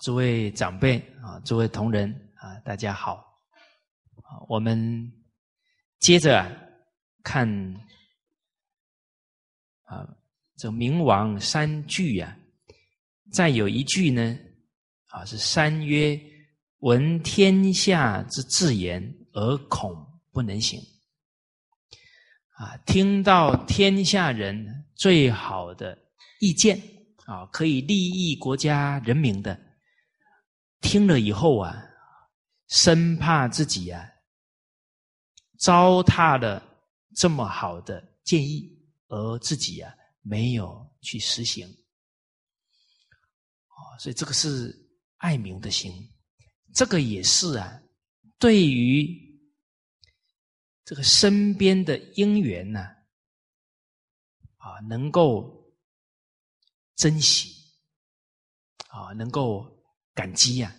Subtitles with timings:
[0.00, 3.16] 诸位长辈啊，诸位同仁啊，大家好。
[4.22, 5.12] 啊，我们
[5.98, 6.50] 接着啊
[7.22, 7.46] 看
[9.84, 10.08] 啊，
[10.56, 12.34] 这明王三句啊，
[13.30, 14.38] 再有一句呢
[15.08, 16.18] 啊，是三曰：
[16.78, 19.94] 闻天下之至言而恐
[20.32, 20.80] 不能行。
[22.56, 25.98] 啊，听到天下人最好的
[26.40, 26.80] 意见
[27.26, 29.58] 啊，可以利益国家人民的，
[30.80, 31.82] 听了以后啊，
[32.68, 34.06] 生怕自己啊
[35.58, 36.62] 糟蹋了
[37.16, 38.68] 这么好的建议，
[39.08, 41.66] 而自己啊没有去实行。
[43.68, 44.74] 啊，所以这个是
[45.18, 45.92] 爱民的心，
[46.74, 47.80] 这个也是啊，
[48.38, 49.28] 对于。
[50.82, 52.80] 这个身边的因缘呢，
[54.56, 55.72] 啊，能够
[56.96, 57.54] 珍惜，
[58.88, 59.79] 啊，能够
[60.20, 60.76] 感激呀，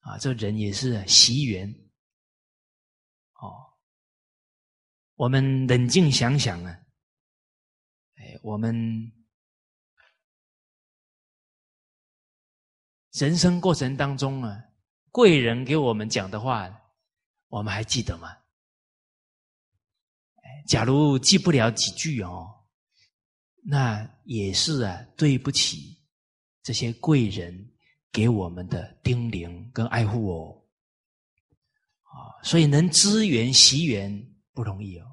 [0.00, 1.68] 啊，这人也是惜缘，
[3.34, 3.76] 哦，
[5.16, 6.80] 我们冷静想想啊，
[8.14, 8.74] 哎，我们
[13.12, 14.64] 人生过程当中啊，
[15.10, 16.74] 贵人给我们讲的话，
[17.48, 18.34] 我们还记得吗？
[20.66, 22.66] 假如记不了几句哦，
[23.62, 26.02] 那也是啊，对不起
[26.62, 27.52] 这些贵人
[28.12, 30.64] 给我们的叮咛跟爱护哦，
[32.02, 35.06] 啊，所以能知缘惜缘不容易哦，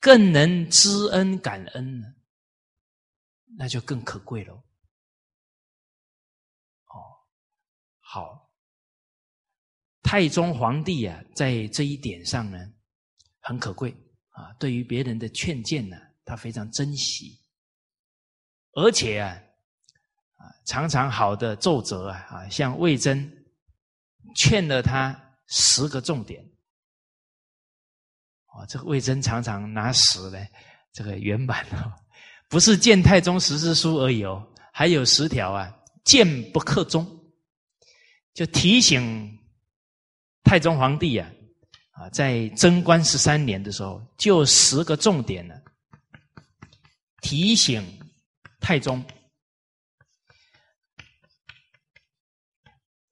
[0.00, 2.14] 更能知恩感恩呢，
[3.56, 4.54] 那就更可贵了。
[4.54, 4.62] 哦，
[8.00, 8.50] 好，
[10.02, 12.58] 太宗皇帝啊，在这一点上呢，
[13.40, 13.94] 很可贵。
[14.30, 17.40] 啊，对于别人的劝谏呢，他非常珍惜，
[18.72, 19.42] 而且，啊，
[20.64, 23.30] 常常好的奏折啊，啊，像魏征
[24.34, 26.42] 劝了他十个重点，
[28.54, 30.38] 哦，这个魏征常常拿十呢，
[30.92, 31.92] 这个原版哦，
[32.48, 35.74] 不是谏太宗十事书而已哦，还有十条啊，
[36.04, 37.06] 谏不克忠，
[38.34, 39.38] 就提醒
[40.42, 41.30] 太宗皇帝啊。
[41.92, 45.54] 啊，在贞观十三年的时候，就十个重点呢，
[47.22, 47.82] 提醒
[48.60, 49.02] 太宗，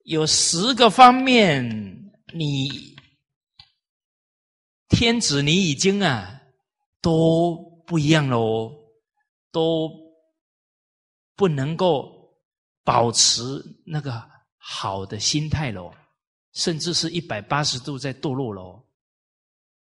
[0.05, 2.95] 有十个方面，你
[4.89, 6.41] 天子你已经啊
[7.01, 8.71] 都不一样喽，
[9.51, 9.91] 都
[11.35, 12.35] 不能够
[12.83, 13.43] 保持
[13.85, 15.93] 那个好的心态喽。
[16.53, 18.87] 甚至是一百八十度在堕落喽，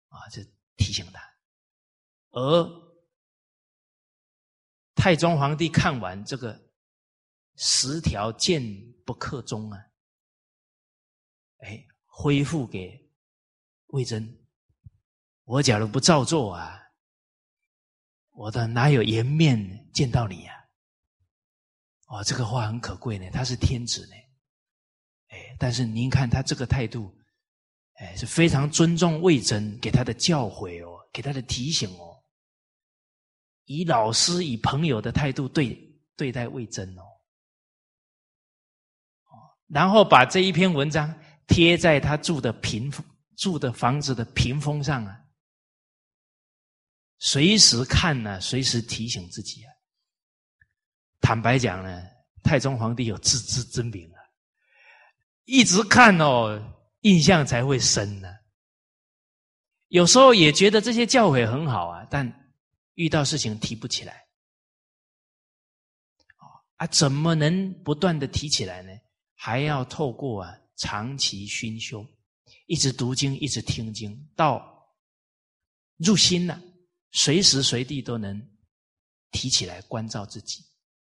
[0.09, 0.41] 啊，就
[0.75, 1.21] 提醒他。
[2.31, 2.69] 而
[4.95, 6.59] 太宗皇帝看完这个
[7.55, 8.61] 十条谏
[9.05, 9.79] 不克忠啊，
[11.59, 13.09] 哎，恢复给
[13.87, 14.37] 魏征。
[15.43, 16.79] 我假如不照做啊，
[18.31, 20.53] 我的哪有颜面见到你呀？
[22.07, 24.13] 哦，这个话很可贵呢，他是天子呢。
[25.27, 27.15] 哎，但是您看他这个态度，
[27.93, 32.23] 哎，是非常尊重魏征给他的教诲哦，给他的提醒哦，
[33.65, 35.77] 以老师以朋友的态度对
[36.15, 37.03] 对待魏征哦，
[39.25, 39.33] 哦，
[39.67, 41.13] 然后把这一篇文章
[41.49, 42.89] 贴在他住的屏
[43.35, 45.19] 住的房子的屏风上啊，
[47.17, 49.73] 随时看呢，随时提醒自己啊。
[51.19, 52.01] 坦白讲呢，
[52.43, 54.19] 太宗皇帝有自知之明啊。
[55.43, 56.61] 一直看哦，
[57.01, 58.29] 印象才会深呢。
[59.87, 62.53] 有时候也觉得这些教诲很好啊，但
[62.93, 64.27] 遇到事情提不起来。
[66.77, 68.91] 啊，怎么能不断的提起来呢？
[69.35, 72.05] 还要透过啊长期熏修，
[72.65, 74.95] 一直读经，一直听经，到
[75.97, 76.59] 入心了，
[77.11, 78.41] 随时随地都能
[79.31, 80.65] 提起来关照自己。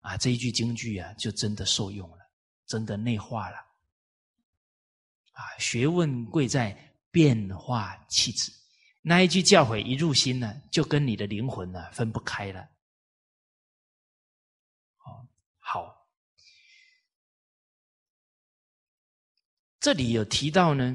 [0.00, 2.18] 啊，这一句京剧啊，就真的受用了，
[2.66, 3.56] 真的内化了。
[5.32, 8.50] 啊，学问贵在变化气质，
[9.02, 12.62] 那一句教诲一入心呢，就跟你的灵魂呢分不开了。
[15.04, 15.28] 哦，
[15.58, 16.08] 好，
[19.80, 20.94] 这里有提到呢，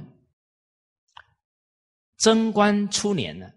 [2.18, 3.52] 贞观初年呢，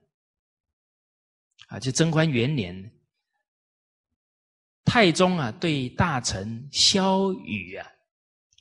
[1.67, 2.91] 啊，就贞观元年，
[4.85, 7.87] 太宗啊对大臣萧雨啊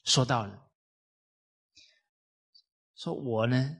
[0.04, 0.69] 说到了。
[2.96, 3.78] 说我呢，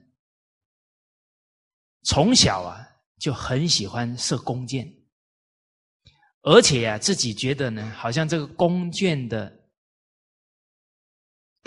[2.04, 2.88] 从小啊
[3.18, 4.90] 就很喜欢射弓箭，
[6.40, 9.57] 而且啊自己觉得呢，好像这个弓箭的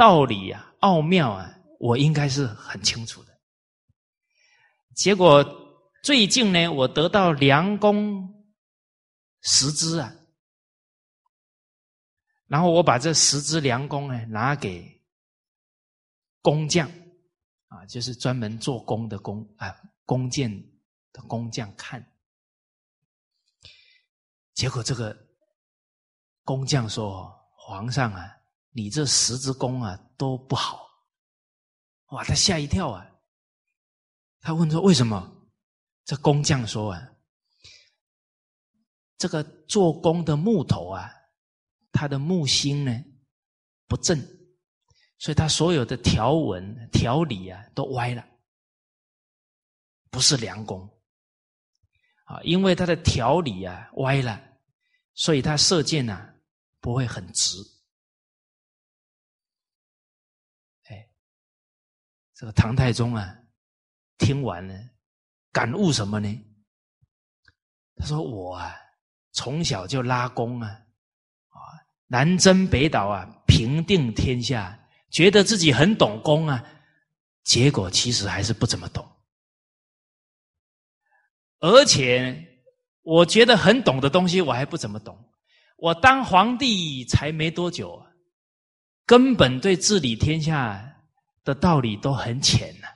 [0.01, 3.39] 道理啊、奥妙啊，我应该是很清楚的。
[4.95, 5.45] 结果
[6.01, 8.27] 最近呢，我得到良工
[9.42, 10.12] 十支啊，
[12.48, 15.00] 然后我把这十支良工呢拿给
[16.42, 16.89] 工匠
[17.68, 20.51] 啊，就是专门做工的工啊，弓箭
[21.13, 22.04] 的工匠看。
[24.56, 25.15] 结果这个
[26.44, 28.36] 工匠说：“皇上啊，
[28.71, 30.89] 你这十支弓啊都不好。”
[32.12, 33.09] 哇，他吓一跳啊！
[34.41, 35.50] 他问说：“为什么？”
[36.03, 37.09] 这工匠说：“啊，
[39.18, 41.09] 这个做工的木头啊，
[41.94, 42.91] 它的木心呢
[43.88, 44.19] 不正，
[45.19, 48.27] 所以它所有的条纹条理啊都歪了，
[50.09, 50.81] 不是良工。”
[52.27, 54.41] 啊，因为它的条理啊歪了，
[55.13, 56.33] 所以它射箭呢
[56.81, 57.56] 不会很直。
[62.41, 63.38] 这个唐太宗啊，
[64.17, 64.73] 听完了，
[65.51, 66.43] 感悟什么呢？
[67.97, 68.75] 他说：“我啊，
[69.31, 70.67] 从小就拉弓啊，
[71.49, 71.61] 啊，
[72.07, 74.75] 南征北讨啊，平定天下，
[75.11, 76.65] 觉得自己很懂弓啊，
[77.43, 79.07] 结果其实还是不怎么懂。”
[81.61, 82.44] 而且，
[83.03, 85.15] 我觉得很懂的东西，我还不怎么懂。
[85.77, 88.03] 我当皇帝才没多久，
[89.05, 90.87] 根本对治理天下
[91.43, 92.88] 的道理都很浅呢。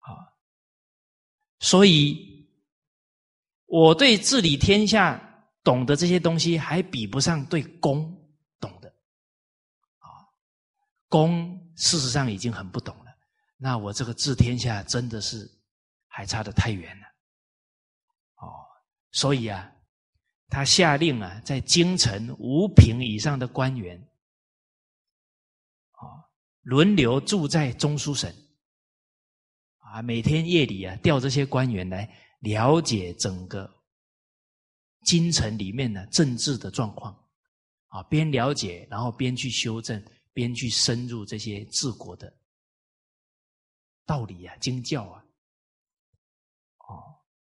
[0.00, 0.14] 啊，
[1.58, 2.46] 所以
[3.66, 5.20] 我对治理天下
[5.62, 8.04] 懂得这些东西，还比不上对公
[8.60, 8.88] 懂的。
[9.98, 10.08] 啊，
[11.08, 13.04] 公事实上已经很不懂了。
[13.56, 15.50] 那我这个治天下真的是
[16.06, 17.06] 还差得太远了。
[18.36, 18.50] 哦
[19.10, 19.70] 所以啊，
[20.48, 23.96] 他下令啊，在京城五品以上的官员，
[26.64, 28.34] 轮流住在中书省，
[29.78, 33.70] 啊，每天夜里啊，调这些官员来了解整个
[35.04, 37.14] 京城里面的政治的状况，
[37.88, 40.02] 啊，边了解，然后边去修正，
[40.32, 42.32] 边去深入这些治国的
[44.04, 45.20] 道理啊、经教啊。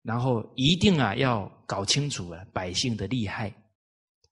[0.02, 3.48] 然后一定啊要搞清楚啊百姓的利害，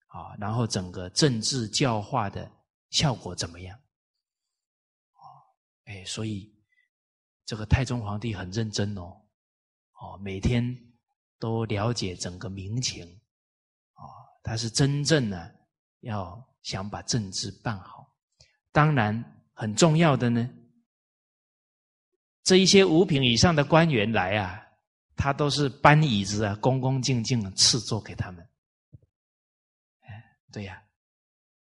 [0.08, 2.52] 啊，然后整个政治教化的
[2.90, 3.78] 效果怎么样？
[5.84, 6.52] 哎，所以
[7.44, 9.20] 这个太宗皇帝很认真哦，
[10.00, 10.76] 哦，每天
[11.39, 13.05] 都了解整个民情，
[13.94, 14.03] 啊，
[14.43, 15.51] 他是真正呢
[16.01, 18.15] 要想把政治办好。
[18.70, 20.48] 当然很重要的呢，
[22.43, 24.60] 这一些五品以上的官员来啊。
[25.15, 28.44] 他都是搬椅子啊，恭恭敬敬的赐座给他们。
[30.01, 30.08] 哎，
[30.51, 30.82] 对呀，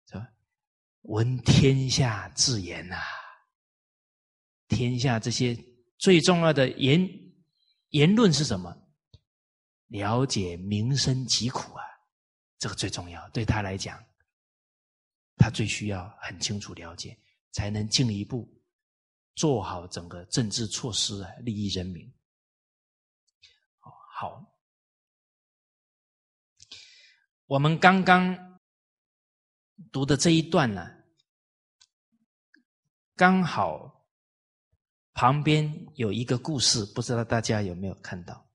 [0.08, 0.26] 是吧？
[1.02, 2.96] 闻天下之言呐，
[4.72, 5.54] 天下这些
[5.98, 7.06] 最重要的言
[7.90, 8.74] 言论是什么？
[9.88, 11.84] 了解民生疾苦啊，
[12.58, 13.30] 这个最重要。
[13.32, 14.02] 对他来讲，
[15.36, 17.20] 他最需要很清楚了解，
[17.52, 18.50] 才能进一步
[19.36, 22.10] 做好整个政治措施啊，利益人民。
[23.82, 24.56] 好，
[27.46, 28.60] 我们刚刚
[29.92, 30.90] 读的这一段呢，
[33.18, 33.91] 刚好
[35.14, 38.50] 旁边有一个故事，不知道大家有没有看到？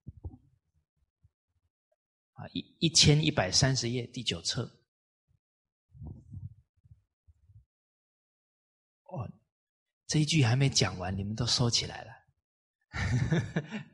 [2.33, 4.63] 啊，一一千一百三十页第九册。
[9.03, 9.29] 哦，
[10.05, 12.11] 这一句还没讲完，你们都收起来了。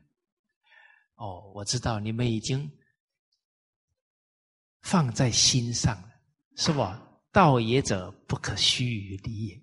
[1.16, 2.70] 哦，我知道你们已经
[4.82, 6.08] 放在心上了，
[6.56, 7.00] 是吧？
[7.30, 9.56] 道也者，不可虚于离也。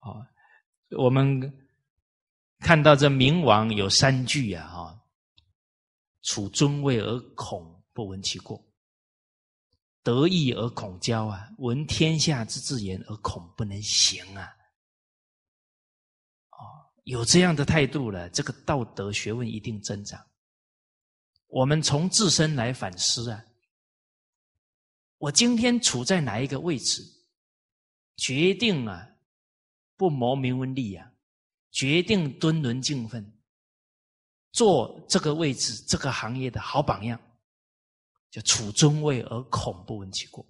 [0.00, 0.26] 哦，
[0.90, 1.68] 我们
[2.60, 5.00] 看到这明王有三句啊，哈，
[6.22, 8.64] 处尊位而恐不闻其过，
[10.02, 14.52] 得意而恐骄啊，闻天下之至言而恐不能行啊。
[17.04, 20.20] 有这样的态度了，这个道德学问一定增长。
[21.46, 23.44] 我们从自身来反思啊，
[25.18, 27.02] 我今天处在哪一个位置，
[28.16, 29.15] 决定了
[29.96, 31.10] 不谋名闻利啊，
[31.70, 33.38] 决定敦伦敬分，
[34.52, 37.20] 做这个位置这个行业的好榜样，
[38.30, 40.46] 就处中位而恐不闻其过，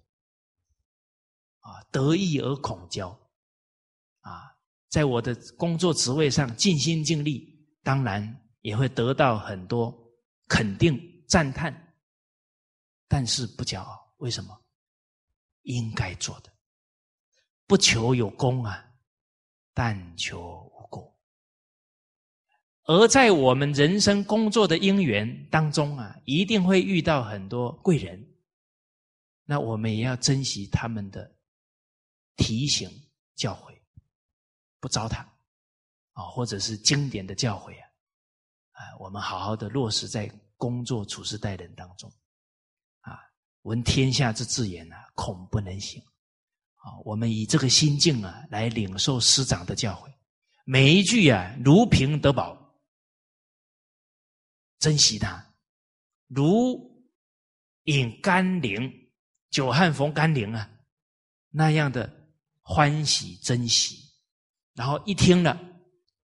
[1.60, 3.16] 啊，得意而恐骄，
[4.20, 4.52] 啊。
[4.88, 9.94] 在我的工作职位上尽心尽力，当然也会得到很多
[10.48, 10.98] 肯定
[11.28, 11.94] 赞叹，
[13.06, 14.14] 但是不骄傲。
[14.18, 14.58] 为什么？
[15.62, 16.50] 应该做的，
[17.66, 18.88] 不求有功啊，
[19.76, 21.14] 但求无过。
[22.84, 28.26] 而在我们人生工作的因缘当中啊，一定会遇到很多贵人，
[29.44, 31.30] 那我们也要珍惜他们的
[32.36, 32.90] 提醒
[33.34, 33.78] 教诲，
[34.80, 35.18] 不糟蹋
[36.12, 37.86] 啊，或者是经典的教诲啊，
[38.70, 42.10] 啊，我们好好的落实在工作处事待人当中
[43.00, 43.20] 啊。
[43.64, 46.02] 闻天下之至言啊，恐不能行
[46.86, 46.94] 啊。
[47.04, 50.12] 我们以这个心境啊，来领受师长的教诲，
[50.64, 52.64] 每一句啊，如平得宝。
[54.78, 55.54] 珍惜它，
[56.28, 57.10] 如
[57.84, 59.10] 饮甘霖，
[59.50, 60.70] 久旱逢甘霖啊，
[61.48, 62.28] 那样的
[62.60, 63.96] 欢喜珍惜，
[64.74, 65.58] 然后一听了，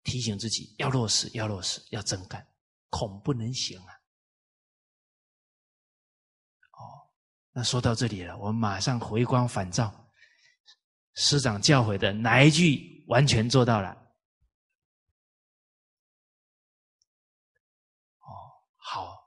[0.02, 2.44] 提醒自己要落实，要落实，要真干，
[2.90, 3.94] 恐不能行啊！
[6.72, 6.82] 哦，
[7.52, 10.01] 那说到这里了，我们马上回光返照，
[11.14, 13.90] 师长教诲的哪一句完全做到了？
[18.18, 18.26] 哦，
[18.76, 19.18] 好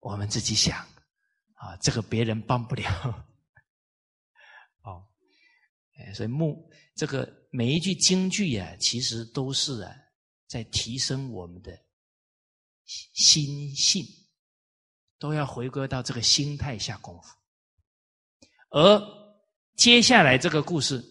[0.00, 0.78] 我们自己想
[1.54, 2.84] 啊，这个别人帮不了。
[4.82, 5.08] 哦，
[6.14, 9.94] 所以目这个每一句京剧啊，其实都是啊，
[10.46, 11.76] 在提升我们的
[12.84, 14.04] 心性，
[15.18, 17.36] 都要回归到这个心态下功夫。
[18.70, 19.21] 而
[19.82, 21.04] 接下来这个故事，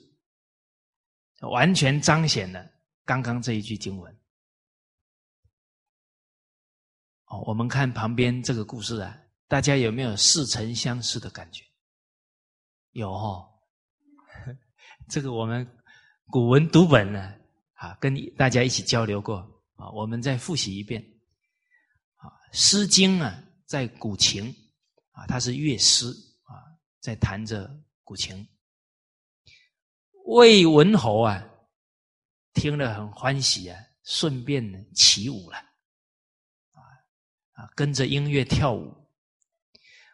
[1.41, 2.65] 完全彰显了
[3.03, 4.17] 刚刚这一句经文。
[7.25, 11.65] 哦，我们看旁边这个故事啊，大家有没有似曾相识的感觉？
[12.91, 13.45] 有哦，
[15.11, 15.67] 这个我们
[16.27, 17.35] 古文读本呢，
[17.73, 19.39] 啊，跟大家一起交流过
[19.75, 21.01] 啊，我们再复习一遍。
[22.15, 22.23] 啊，
[22.57, 24.45] 《诗经》啊，在古琴
[25.11, 26.05] 啊，它是乐师
[26.43, 26.55] 啊，
[27.01, 27.69] 在弹着
[28.05, 28.47] 古琴。
[30.31, 31.45] 魏文侯啊，
[32.53, 35.57] 听了很欢喜啊，顺便起舞了。
[37.51, 38.95] 啊跟着音乐跳舞，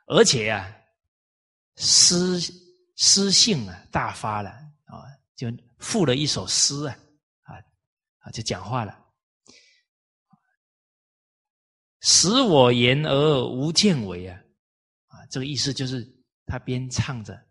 [0.07, 0.75] 而且啊，
[1.75, 2.39] 诗
[2.95, 4.50] 诗性啊大发了
[4.86, 5.05] 啊，
[5.36, 5.47] 就
[5.77, 6.97] 赋了一首诗啊
[7.43, 7.55] 啊
[8.17, 9.05] 啊，就讲话了。
[12.01, 14.41] 使我言而无见为啊
[15.07, 16.05] 啊，这个意思就是
[16.47, 17.46] 他边唱着，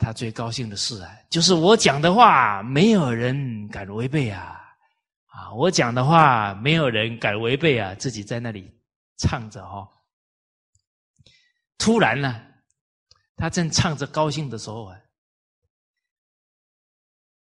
[0.00, 4.60] 他最高兴的事啊，就是我讲的话没有人敢违背啊。
[5.26, 7.92] 啊，我讲的话没有人敢违背啊！
[7.96, 8.72] 自己在那里
[9.16, 9.84] 唱着哈，
[11.76, 12.40] 突然呢，
[13.34, 14.96] 他正唱着高兴的时候啊，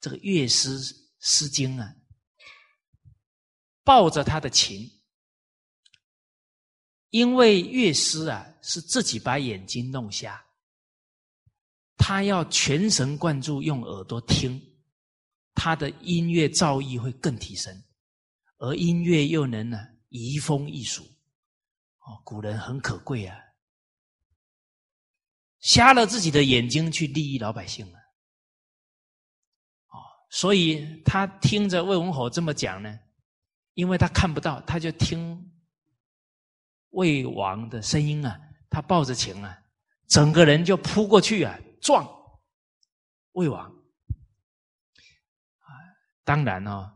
[0.01, 0.77] 这个乐师
[1.21, 1.95] 《诗经》啊，
[3.85, 4.85] 抱着他的琴，
[7.09, 10.45] 因为乐师啊是自己把眼睛弄瞎，
[11.97, 14.61] 他要全神贯注用耳朵听。
[15.59, 17.75] 他的音乐造诣会更提升，
[18.59, 23.35] 而音乐又能呢移风易俗，哦，古人很可贵啊，
[25.59, 27.97] 瞎了自己的眼睛去利益老百姓啊，
[29.87, 29.97] 哦，
[30.29, 32.99] 所以他听着魏文侯这么讲呢，
[33.73, 35.51] 因为他看不到，他就听
[36.91, 38.39] 魏王的声音啊，
[38.69, 39.59] 他抱着琴啊，
[40.07, 42.05] 整个人就扑过去啊，撞
[43.31, 43.73] 魏王。
[46.25, 46.91] 当然哦，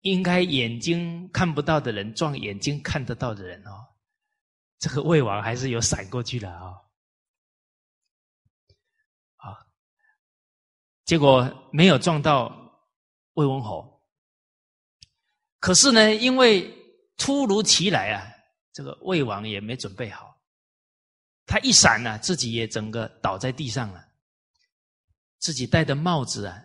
[0.00, 3.94] 应该眼睛看不到的人撞眼睛看得到的人哦，
[4.80, 6.74] 这个魏王还是有闪过去的啊，
[9.36, 9.54] 啊，
[11.04, 12.50] 结果没有撞到
[13.34, 14.02] 魏文侯，
[15.60, 16.68] 可是呢，因为
[17.16, 18.26] 突如其来啊，
[18.72, 20.31] 这个魏王也没准备好，
[21.46, 24.08] 他一闪呢，自己也整个倒在地上了。
[25.38, 26.62] 自己戴的帽子啊，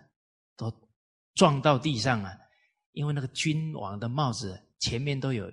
[0.55, 0.71] 都
[1.33, 2.37] 撞到地上啊！
[2.91, 5.51] 因为那个君王的帽子前面都有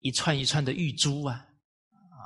[0.00, 1.46] 一串一串的玉珠啊，
[1.92, 2.18] 啊，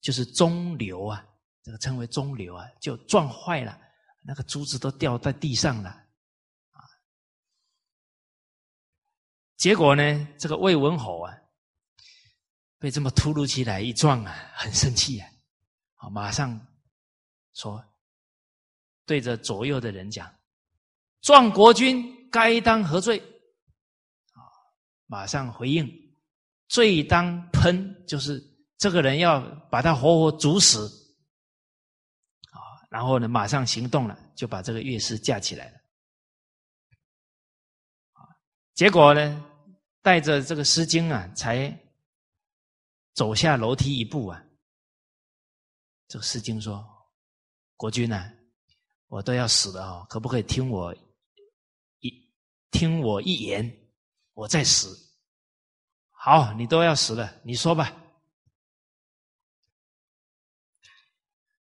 [0.00, 1.26] 就是中流啊，
[1.62, 3.78] 这个称为中流啊，就撞坏了，
[4.22, 5.90] 那个珠子都掉在地上了，
[6.70, 6.80] 啊！
[9.58, 11.38] 结果呢，这个魏文侯啊，
[12.86, 16.56] 被这么突如其来一撞啊，很生气啊，马上
[17.52, 17.84] 说。
[19.04, 20.32] 对着左右的人讲
[21.20, 23.18] ：“撞国君，该当何罪？”
[24.34, 24.38] 啊，
[25.06, 25.84] 马上回应
[26.68, 28.40] ：“罪当喷，就是
[28.78, 30.86] 这个人要把他活活煮死。”
[32.54, 35.78] 啊，然后呢，马上行动了，就把这个乐师架起来了。
[38.12, 38.30] 啊，
[38.74, 39.44] 结果呢，
[40.02, 41.76] 带着这个《诗经》啊，才
[43.16, 44.44] 走下楼梯一步啊，
[46.06, 46.86] 这个诗经说
[47.74, 48.30] ：“国君呐，
[49.06, 50.94] 我都要死了哦，可不可以听我
[52.00, 52.30] 一
[52.70, 53.90] 听我一言，
[54.34, 54.94] 我再死？
[56.10, 57.90] 好，你都要死了，你说吧。”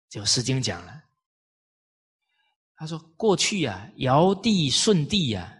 [0.10, 1.04] 就《诗经》讲了，
[2.74, 5.56] 他说：“过去啊，尧帝、舜帝啊，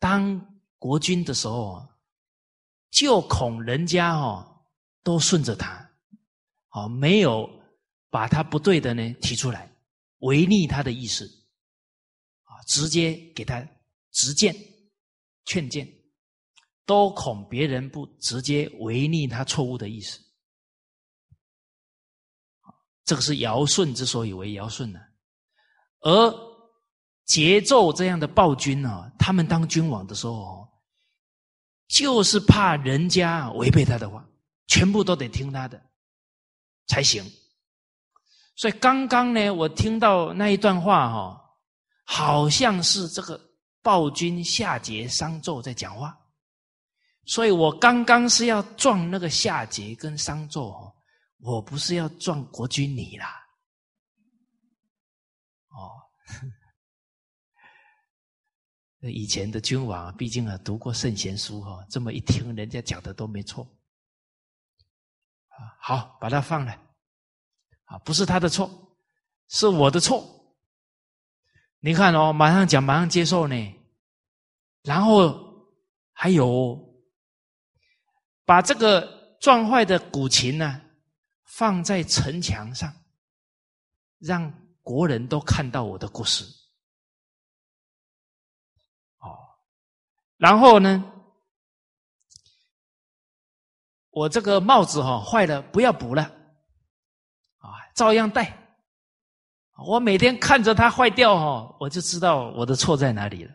[0.00, 1.88] 当国君的时候，
[2.90, 4.57] 就恐人家哦
[5.08, 5.90] 都顺着他，
[6.72, 7.48] 哦没有
[8.10, 9.74] 把他不对的呢提出来，
[10.18, 11.24] 违逆他的意思，
[12.44, 13.66] 啊，直接给他
[14.12, 14.54] 直谏、
[15.46, 15.88] 劝谏，
[16.84, 20.20] 都恐别人不直接违逆他错误的意思。”
[23.06, 25.00] 这个是尧舜之所以为尧舜呢，
[26.00, 26.10] 而
[27.28, 30.68] 桀纣这样的暴君呢，他们当君王的时候，
[31.86, 34.28] 就是怕人家违背他的话，
[34.68, 35.82] 全部都得听他的
[36.86, 37.24] 才行。
[38.54, 41.40] 所以刚刚呢，我听到那一段话哈，
[42.04, 43.40] 好像是这个
[43.82, 46.16] 暴君夏桀、商纣在讲话，
[47.24, 50.94] 所以我刚刚是要撞那个夏桀跟商纣哦。
[51.40, 53.46] 我不是要撞国君你啦，
[55.68, 56.02] 哦，
[59.08, 63.64] 以前的君王毕竟啊读过圣贤书哈，这么一听人家讲的都没错，
[65.80, 66.72] 好把它放了，
[67.84, 68.70] 啊，不是他的错，
[69.48, 70.24] 是我的错。
[71.80, 73.74] 你看哦，马上讲，马上接受呢，
[74.82, 75.68] 然后
[76.12, 76.78] 还有
[78.44, 80.82] 把这个撞坏的古琴呢。
[81.50, 82.94] 放在城墙上，
[84.18, 86.44] 让国人都看到我的故事。
[89.16, 89.34] 哦，
[90.36, 91.17] 然后呢，
[94.18, 96.24] 我这个帽子哈坏了，不要补了，
[97.58, 98.52] 啊，照样戴。
[99.86, 103.54] 我每天看着它坏掉哈，我就知道我的错在哪里了，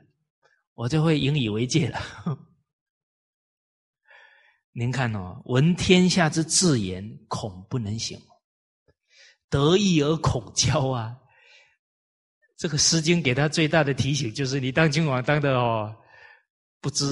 [0.73, 1.99] 我就会引以为戒了。
[4.71, 8.17] 您看哦，闻天下之至言，恐不能行；
[9.49, 11.13] 得意而恐骄啊！
[12.55, 15.93] 这个《诗经》给他最大的提醒就是：你当君王当的哦，
[16.79, 17.05] 不知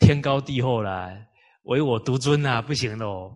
[0.00, 1.16] 天高地厚啦，
[1.64, 3.28] 唯我独尊啊，不行喽！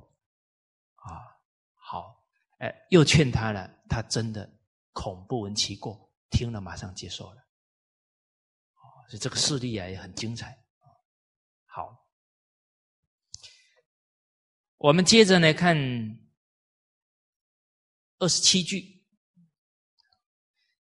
[0.94, 1.36] 啊，
[1.74, 2.24] 好，
[2.58, 4.50] 哎，又劝他了，他真的
[4.92, 7.42] 恐不闻其过，听了马上接受了。
[9.08, 10.62] 所以这个事例啊也很精彩。
[11.66, 12.06] 好。
[14.76, 15.76] 我们接着来看
[18.18, 19.04] 二十七句，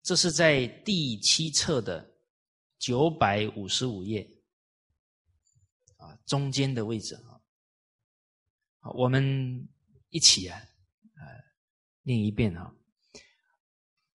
[0.03, 2.15] 这是在第七册的
[2.79, 4.27] 九百五十五页
[5.99, 7.23] 啊中间的位置。
[8.95, 9.69] 我们
[10.11, 10.59] 一起啊，
[11.17, 11.23] 呃，
[12.03, 12.71] 念一遍啊。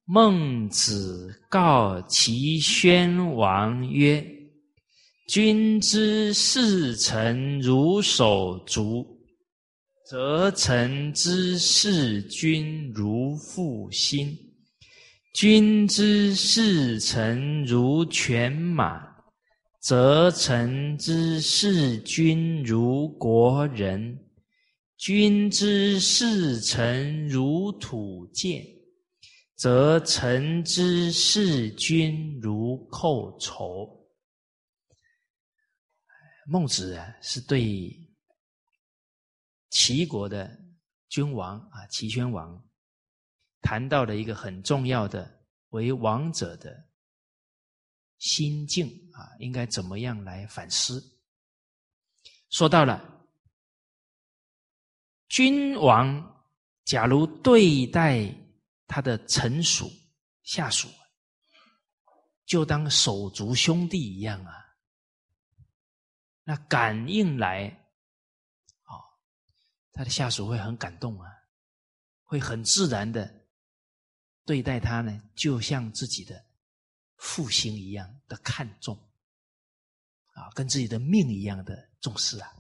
[0.04, 4.26] 孟子告齐宣王曰
[5.28, 9.14] ：“君之视臣如手足。”
[10.10, 14.34] 则臣之视君如父心，
[15.34, 19.06] 君之视臣如犬马，
[19.82, 24.18] 则臣之视君如国人。
[24.98, 28.66] 君之视臣如土芥，
[29.56, 34.10] 则臣之视君如寇仇。
[36.48, 37.96] 孟子啊，是对。
[39.70, 40.60] 齐国的
[41.10, 42.68] 君王啊，齐宣王
[43.62, 46.76] 谈到了一个很重要的为王者的
[48.18, 51.04] 心境啊，应该怎么样来反思？
[52.50, 53.17] 说到了
[55.28, 56.46] 君王，
[56.86, 58.34] 假如对待
[58.88, 59.92] 他的臣属
[60.44, 60.88] 下属，
[62.46, 64.54] 就当手足兄弟一样啊，
[66.44, 67.68] 那感应来。
[68.86, 68.96] 哦
[69.92, 71.28] 他的下属会很感动啊，
[72.24, 73.48] 会很自然的
[74.46, 76.46] 对待他呢，就像自己的
[77.16, 78.96] 父亲一样的看重
[80.34, 82.57] 啊，跟自己的命一样的重视啊，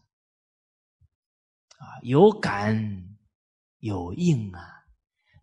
[1.77, 2.75] 啊，有感
[3.79, 4.83] 有应啊，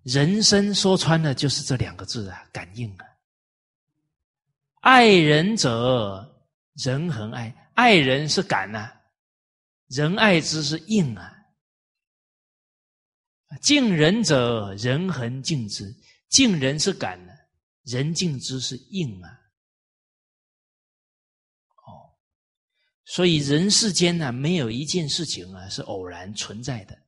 [0.02, 3.06] 人生说穿了就是这两个字啊，感应啊。
[4.80, 8.92] 爱人者，人恒爱；爱人是感呐，
[9.88, 11.32] 人爱之是应啊。
[13.62, 15.86] 敬人者，人恒敬之；
[16.28, 17.32] 敬人是感呢，
[17.84, 19.30] 人敬之是应啊。
[21.86, 22.12] 哦，
[23.06, 26.98] 所以人世间呢，没有一件事情啊是偶然存在的，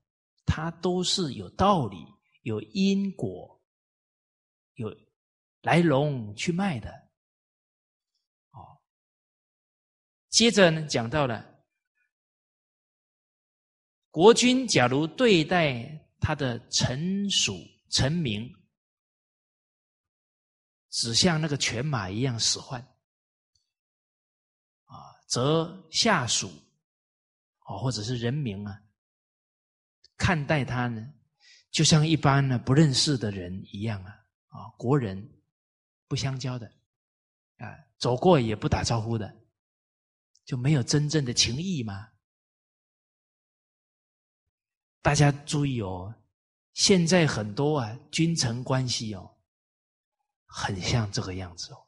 [0.44, 1.96] 它都是有道理、
[2.42, 3.58] 有因果、
[4.74, 4.94] 有
[5.62, 6.90] 来龙去脉的。
[8.50, 8.78] 哦，
[10.28, 11.64] 接着呢，讲到了
[14.10, 17.58] 国君，假如对待他的臣属、
[17.90, 18.50] 臣民，
[20.90, 22.86] 只像那个犬马一样使唤，
[25.26, 26.48] 则下属，
[27.66, 28.82] 哦，或者是人民啊。
[30.16, 31.12] 看待他呢，
[31.70, 34.10] 就像一般呢不认识的人一样啊
[34.48, 35.42] 啊，国人
[36.08, 36.66] 不相交的
[37.58, 37.66] 啊，
[37.98, 39.36] 走过也不打招呼的，
[40.44, 42.12] 就没有真正的情谊吗？
[45.02, 46.14] 大家注意哦，
[46.72, 49.36] 现在很多啊君臣关系哦，
[50.46, 51.72] 很像这个样子。
[51.74, 51.85] 哦，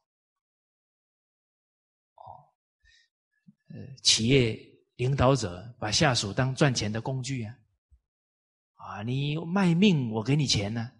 [3.70, 4.58] 呃，企业
[4.96, 7.54] 领导者把下属当赚钱的工具啊。
[8.74, 10.90] 啊，你卖命，我给你钱呢。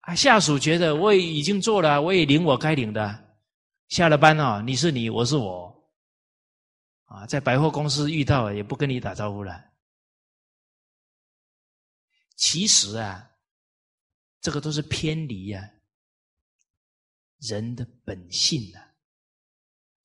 [0.00, 3.38] 啊，下属觉得我也已经做了，我也领我该领的。
[3.88, 5.72] 下了班啊，你是你，我是我。
[7.04, 9.64] 啊，在百货公司遇到也不跟你打招呼了。
[12.36, 13.30] 其实啊，
[14.40, 15.70] 这个都是偏离呀
[17.38, 18.85] 人的本性啊。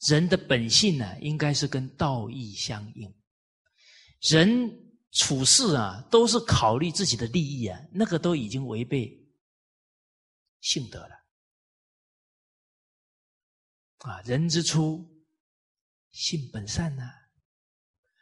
[0.08, 3.14] 人的本性呢，应该是跟道义相应。
[4.20, 4.88] 人。
[5.14, 9.12] 处事啊，都是考虑自己的利益啊，那个都已经违背
[10.62, 11.14] 性德了。
[13.98, 15.06] 啊，人之初，
[16.12, 17.12] 性本善呐。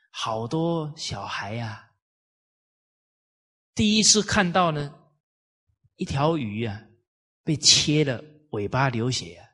[0.09, 1.91] 好多小孩呀，
[3.75, 4.91] 第一次看到呢，
[5.95, 6.87] 一条鱼啊，
[7.43, 9.48] 被切了尾巴流血啊，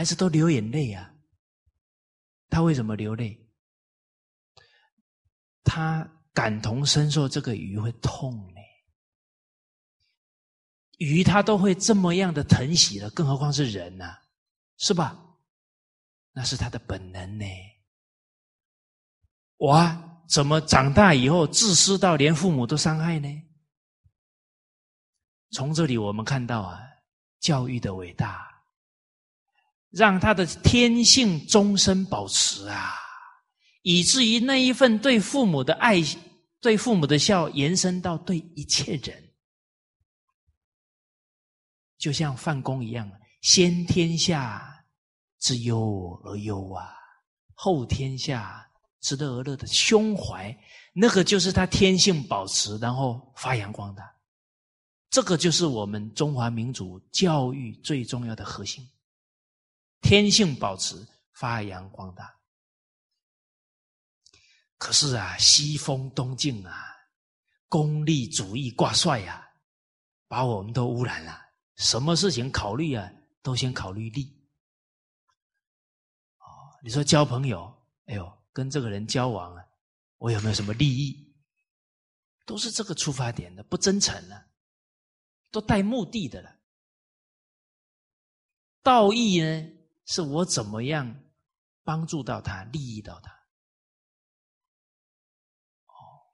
[0.00, 1.14] 孩子都流眼泪啊。
[2.48, 3.38] 他为什么流泪？
[5.62, 8.60] 他感同身受，这个鱼会痛呢。
[10.96, 14.16] 鱼它都会这么样的疼惜了，更何况是人呢？
[14.78, 15.22] 是吧？
[16.32, 17.44] 那是他的本能呢。
[19.58, 23.28] 我怎么长大以后自私到连父母都伤害呢？
[25.50, 26.80] 从这里我们看到啊，
[27.38, 28.49] 教育的伟大，
[29.90, 32.94] 让他的天性终身保持啊。
[33.82, 36.02] 以至于那一份对父母的爱，
[36.60, 39.32] 对父母的孝，延伸到对一切人，
[41.96, 44.84] 就像范公一样，先天下
[45.38, 46.92] 之忧而忧啊，
[47.54, 50.54] 后天下之乐而乐的胸怀，
[50.92, 54.04] 那个就是他天性保持，然后发扬光大。
[55.08, 58.86] 这个就是我们中华民族教育最重要的核心：
[60.00, 62.38] 天性保持，发扬光大。
[64.76, 66.96] 可是啊，西风东进啊，
[67.68, 69.46] 功利主义挂帅呀，
[70.26, 71.38] 把我们都污染了。
[71.76, 73.10] 什么事情考虑啊，
[73.42, 74.24] 都先考虑利。
[76.38, 76.44] 哦，
[76.82, 79.64] 你说交朋友，哎呦，跟这个人交往啊，
[80.16, 81.34] 我有没有什么利益？
[82.46, 84.46] 都是这个出发点的，不真诚了，
[85.50, 86.56] 都带目的的了。
[88.82, 89.68] 道义呢，
[90.10, 91.22] 是我怎么样
[91.84, 93.30] 帮助到他，利益到他。
[95.86, 96.26] 哦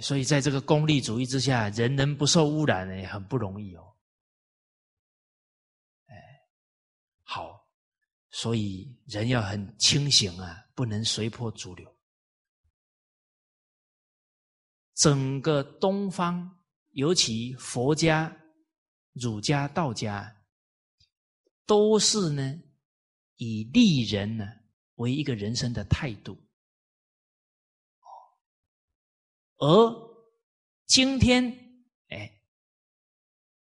[0.00, 3.96] 所以，在这个功利主义之下，人人不受污染也，很不容易哦。
[6.06, 6.14] 哎，
[7.24, 7.68] 好，
[8.30, 11.92] 所以人要很清醒啊，不能随波逐流。
[14.94, 16.48] 整个东方，
[16.90, 18.32] 尤其佛家、
[19.12, 20.41] 儒家、道家，
[21.72, 22.60] 都是呢
[23.36, 24.44] 以利人呢
[24.96, 26.38] 为一个人生的态度。
[29.56, 29.66] 而
[30.84, 31.50] 今天，
[32.08, 32.30] 哎，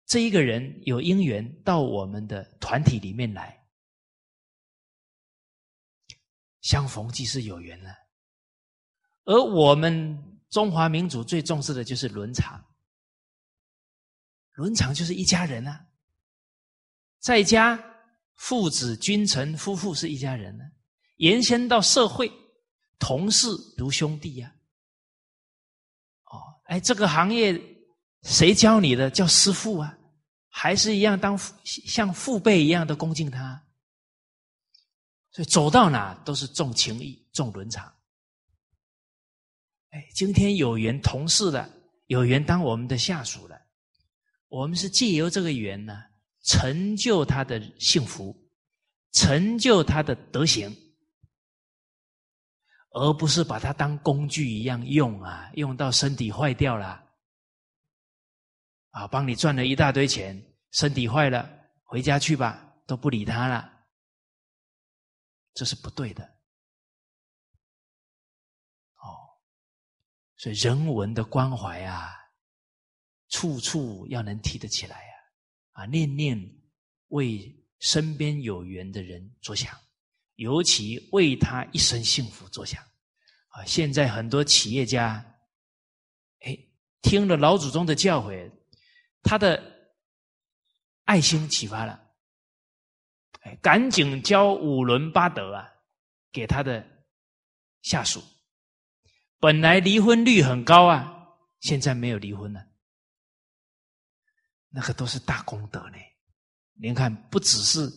[0.07, 3.65] 这一个人有因缘到我们的团体里面来，
[6.63, 7.95] 相逢即是有缘了。
[9.23, 12.61] 而我们中华民族最重视的就是伦常，
[14.55, 15.87] 伦常就是一家人啊，
[17.25, 17.83] 在家
[18.35, 20.65] 父子君臣夫妇是一家人呢，
[21.17, 22.31] 延伸到社会，
[22.99, 24.55] 同事如兄弟呀。
[26.25, 27.59] 哦哎，这个行业
[28.25, 29.09] 谁教你的？
[29.09, 29.97] 叫师傅啊，
[30.51, 33.65] 还是一样当像父辈一样的恭敬他。
[35.31, 37.91] 所以走到哪都是重情义、重伦常。
[39.93, 41.71] 哎，今天有缘同事了，
[42.09, 43.59] 有缘当我们的下属了，
[44.49, 46.05] 我们是借由这个缘呢，
[46.45, 48.35] 成就他的幸福，
[49.13, 50.75] 成就他的德行。
[52.97, 57.05] 而不是把它当工具一样用啊，用到身体坏掉了，
[58.91, 61.51] 啊，帮你赚了一大堆钱，身体坏了，
[61.83, 63.69] 回家去吧，都不理他了，
[65.55, 66.25] 这是不对的。
[68.95, 69.03] 哦，
[70.37, 72.15] 所以人文的关怀啊，
[73.31, 75.14] 处处要能提得起来啊，
[75.75, 76.37] 啊，念念
[77.09, 79.73] 为身边有缘的人着想。
[80.37, 82.83] 尤其为他一生幸福着想，
[83.51, 83.65] 啊！
[83.65, 85.25] 现在很多企业家，
[86.41, 86.59] 哎，
[87.03, 88.51] 听了老祖宗的教诲，
[89.23, 89.63] 他的
[91.05, 92.05] 爱心启发了，
[93.43, 95.73] 哎，赶紧教五伦八德啊，
[96.33, 96.85] 给他的
[97.83, 98.21] 下属。
[99.39, 101.29] 本来离婚率很高啊，
[101.61, 102.67] 现在没有离婚了，
[104.75, 105.97] 那个都是大功德呢。
[106.73, 107.89] 您看，不只是。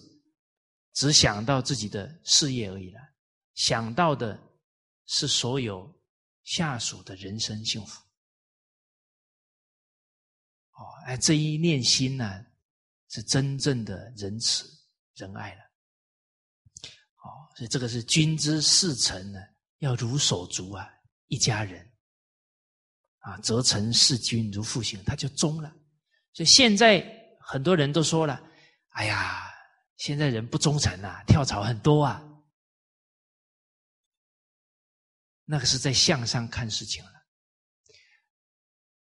[0.94, 3.00] 只想到自己的事业而已了，
[3.54, 4.36] 想到的
[5.06, 5.96] 是所有
[6.44, 8.02] 下属的人生幸福。
[10.72, 12.44] 哦，哎，这一念心呢，
[13.10, 14.68] 是真正的仁慈
[15.14, 15.62] 仁爱了。
[17.18, 19.40] 哦，所以这个是君之视臣呢，
[19.78, 20.90] 要如手足啊，
[21.28, 21.88] 一家人
[23.20, 25.72] 啊，则臣视君如父亲，他就忠了。
[26.38, 27.04] 所以现在
[27.40, 28.40] 很多人都说了，
[28.90, 29.44] 哎呀。
[29.98, 32.24] 现在人不忠诚啊，跳槽很多啊。
[35.44, 37.12] 那个是在向上看事情了。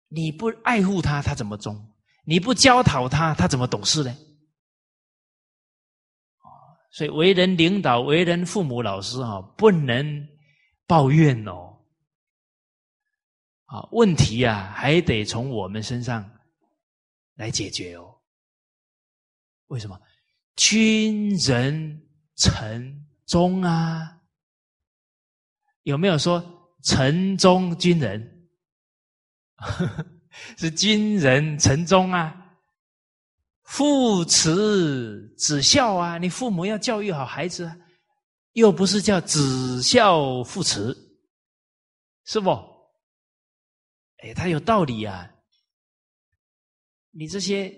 [0.08, 1.94] 你不爱护他，他怎么忠？
[2.24, 4.18] 你不教导他，他怎么懂事呢？
[6.90, 10.28] 所以为人领导、为人父母、老师啊，不能
[10.88, 11.78] 抱怨哦。
[13.66, 16.28] 啊，问题啊，还得从我们身上
[17.40, 18.14] 来解决哦。
[19.68, 19.98] 为什么？
[20.56, 24.20] 君人臣忠啊，
[25.84, 26.44] 有没有说
[26.82, 28.48] 臣忠君人？
[30.58, 32.58] 是君人臣忠啊，
[33.62, 37.74] 父慈子孝啊，你父母要教育好孩子啊，
[38.52, 40.94] 又不是叫子孝父慈，
[42.24, 42.50] 是不？
[44.18, 45.30] 哎，他有道理啊，
[47.10, 47.72] 你这些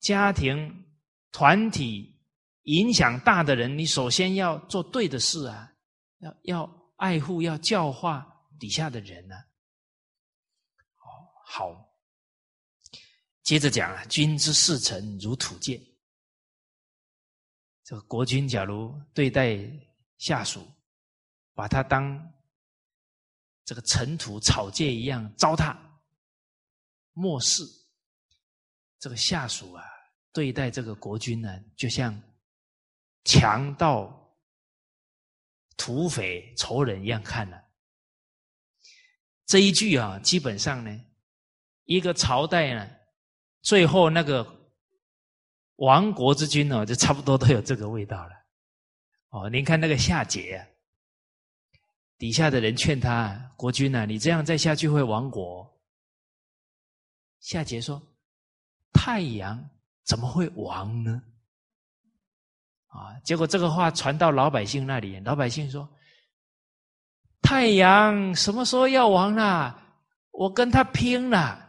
[0.00, 0.84] 家庭。
[1.32, 2.18] 团体
[2.62, 5.70] 影响大的人，你首先要做对的事啊，
[6.20, 8.26] 要要爱护、要教化
[8.58, 9.36] 底下的人呢。
[9.36, 11.04] 哦，
[11.44, 11.94] 好，
[13.42, 15.78] 接着讲啊，君之视臣如土芥。
[17.84, 19.58] 这个国君假如对待
[20.16, 20.66] 下属，
[21.52, 22.32] 把他当
[23.66, 25.76] 这个尘土草芥一样糟蹋、
[27.12, 27.62] 漠视，
[29.06, 29.84] 这个下属啊。
[30.32, 32.20] 对待这个国君呢，就像
[33.22, 34.36] 强盗、
[35.76, 37.62] 土匪、仇人一样看了。
[39.46, 41.00] 这一句啊，基本上呢，
[41.84, 42.90] 一个朝代呢，
[43.62, 44.44] 最后那个
[45.76, 48.32] 亡国之君呢，就差不多都有这个味道了。
[49.28, 50.66] 哦，您看那个夏桀，
[52.18, 55.80] 底下的人劝他国君呢，你这样再下去会亡国。
[57.38, 58.02] 夏桀说
[58.92, 59.62] ：“太阳。”
[60.06, 61.20] 怎么会亡呢？
[62.86, 63.18] 啊！
[63.24, 65.92] 结果这个话传到老百姓那里，老百姓说
[67.42, 69.76] ：“太阳什么时候要亡了？
[70.30, 71.60] 我跟他拼了！”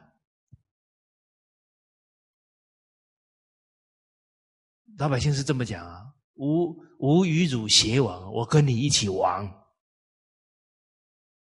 [4.99, 9.51] 老百姓是这么讲啊：“吾吾与汝偕亡，我跟你一起亡，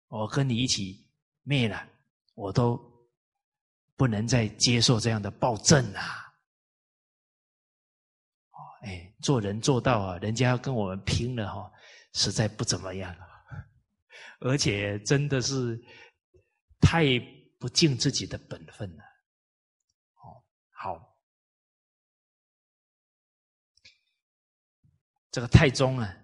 [0.08, 1.08] 我跟你一起
[1.44, 1.88] 灭了，
[2.34, 2.89] 我都
[4.00, 6.26] 不能再接受这样的暴政啊！”
[8.82, 11.70] 哎，做人做到啊，人家要跟我们拼了哈，
[12.14, 13.14] 实在不怎么样，
[14.40, 15.78] 而且真的是
[16.80, 17.04] 太
[17.60, 19.04] 不尽自己的本分了。
[20.16, 21.20] 哦，好，
[25.30, 26.16] 这个太宗啊，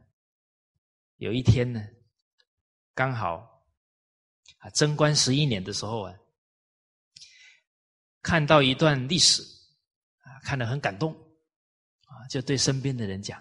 [1.17, 1.85] 有一天呢，
[2.93, 3.65] 刚好
[4.59, 6.15] 啊，贞观十一年的时候啊，
[8.25, 9.43] 看到一段历史
[10.23, 11.13] 啊，看得很感动。
[11.13, 13.39] 啊就对身边的人讲：“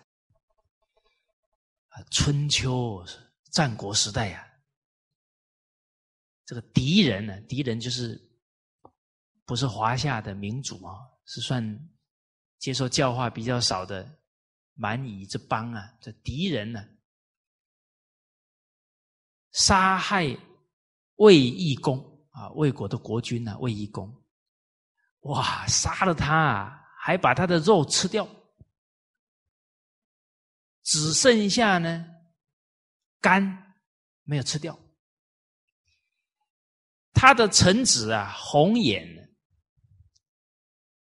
[1.88, 3.02] 啊，春秋
[3.50, 4.46] 战国时代呀，
[6.44, 8.20] 这个敌人呢，敌人就是
[9.46, 11.88] 不是华夏的民族啊，是算
[12.58, 14.18] 接受教化比较少的
[14.74, 16.86] 蛮夷这帮啊，这敌人呢，
[19.52, 20.26] 杀害
[21.16, 21.98] 魏义公
[22.32, 24.23] 啊，魏国的国君呢，魏义公，
[25.24, 28.26] 哇，杀了他，还把他的肉吃掉。”
[30.82, 32.06] 只剩下呢，
[33.20, 33.74] 肝
[34.24, 34.78] 没有吃掉。
[37.14, 39.34] 他的臣子啊，红眼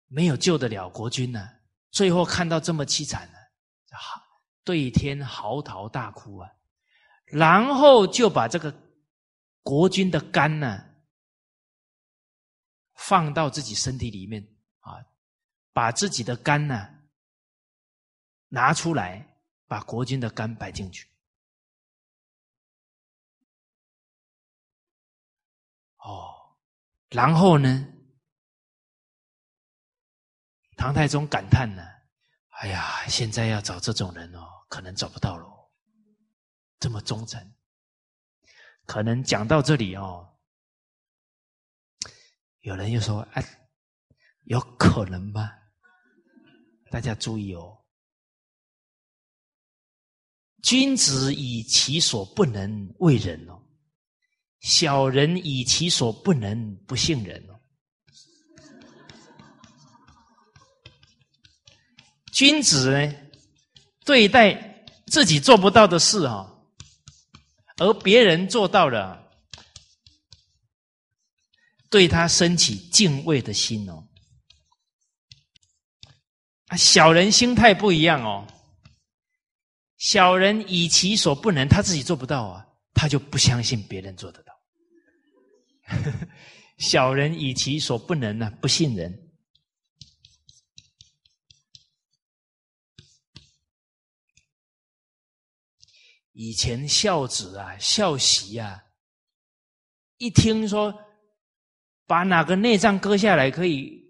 [0.08, 1.48] 没有救得了国君呢。
[1.92, 3.38] 最后看到这么凄惨呢，
[4.64, 6.50] 对天嚎啕大哭啊，
[7.26, 8.74] 然后就把这个
[9.62, 10.84] 国君的肝呢
[13.00, 14.46] 放到自己身体里面
[14.82, 15.00] 啊，
[15.74, 16.88] 把自己的肝呢
[18.50, 19.26] 拿出来，
[19.68, 21.10] 把国君的肝摆进去。
[25.98, 26.58] 哦，
[27.10, 27.88] 然后呢？
[30.76, 31.84] 唐太宗感叹呢
[32.62, 35.46] ：“哎呀，现在要找这种人哦，可能找不到了。
[36.80, 37.54] 这么忠诚，
[38.86, 40.39] 可能讲到这里哦，
[42.70, 43.44] 有人又说：‘哎，
[44.44, 45.50] 有可能吗？’
[46.92, 47.84] 大家注意哦，
[50.62, 53.60] 君子以其所不能为人哦。”
[54.62, 57.60] 小人以其所不能不信人哦。
[62.32, 63.16] 君子呢，
[64.06, 66.62] 对待自己做不到的事哈，
[67.78, 69.19] 而别人做到了，
[71.90, 74.08] 对他升起敬畏的心哦。
[76.68, 78.48] 啊，小人心态不一样哦。
[79.98, 84.54] 小人以其所不能，他自己做不到啊，他就不相信别人做得到。
[86.78, 89.26] 小人以其所不能呢，不信人。
[96.32, 98.82] 以前孝子啊、孝媳啊，
[100.18, 100.94] 一听说
[102.10, 104.04] 把哪个内脏割下来可以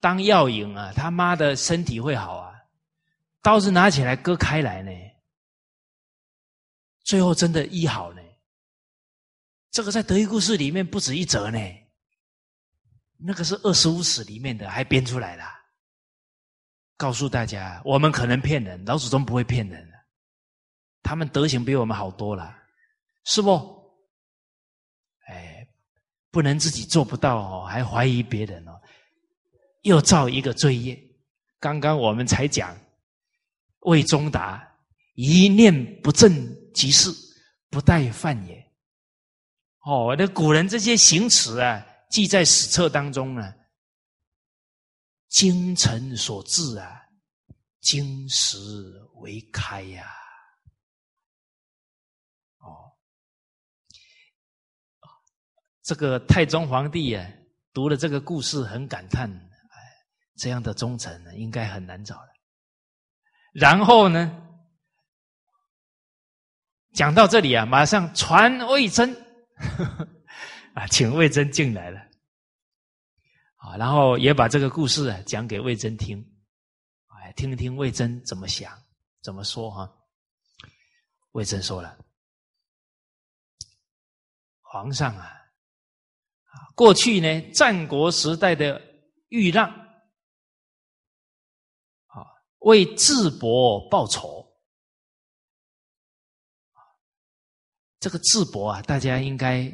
[0.00, 2.52] 当药引啊，他妈的身体会好啊，
[3.40, 4.90] 刀子拿起来割开来呢，
[7.04, 8.20] 最后真的医好呢。
[9.70, 11.58] 这个在德育故事里面不止一则呢，
[13.16, 15.44] 那个是二十五史里面的，还编出来了，
[16.96, 19.88] 告诉大家，我们可能骗人，老祖宗不会骗人，
[21.00, 22.58] 他们德行比我们好多了，
[23.22, 23.75] 是不？
[26.36, 28.78] 不能自己做不到哦，还怀疑别人哦，
[29.84, 30.94] 又造一个罪业。
[31.58, 32.78] 刚刚我们才讲，
[33.86, 34.62] 魏忠达
[35.14, 35.72] 一念
[36.02, 36.30] 不正
[36.74, 37.10] 即是
[37.70, 38.62] 不待犯也。
[39.86, 43.54] 哦，那古人这些行词啊，记在史册当中呢。
[45.30, 47.00] 精诚所至啊，
[47.80, 48.58] 金石
[49.22, 50.06] 为开呀。
[55.86, 57.24] 这个太宗皇帝啊，
[57.72, 59.78] 读了这个故事很感叹，哎，
[60.36, 62.28] 这样的忠臣呢，应该很难找了。
[63.52, 64.36] 然后呢，
[66.92, 69.14] 讲到这里啊，马上传魏征。
[70.74, 72.00] 啊，请魏征进来了，
[73.54, 76.20] 啊，然后也把这个故事啊讲给魏征听，
[77.06, 78.76] 哎，听听魏征怎么想，
[79.22, 79.88] 怎么说哈。
[81.30, 81.96] 魏征说了
[84.60, 85.35] ：“皇上，啊，
[86.76, 88.80] 过去呢，战国时代的
[89.30, 89.68] 豫让，
[92.06, 92.22] 啊，
[92.58, 94.36] 为智伯报仇。”
[97.98, 99.68] 这个智伯啊，大家应该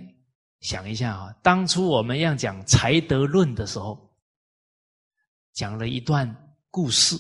[0.61, 1.33] 想一下啊。
[1.43, 4.17] 当初我们要讲才德论的时候，
[5.53, 7.17] 讲了一段故事，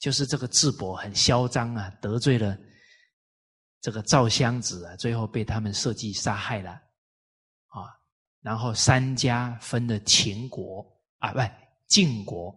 [0.00, 2.58] 就是这个智伯很嚣张啊，得罪了
[3.80, 6.82] 这个赵襄子啊，最后被他们设计杀害了。
[8.44, 10.86] 然后三家分的秦国
[11.18, 11.40] 啊，不，
[11.86, 12.50] 晋国。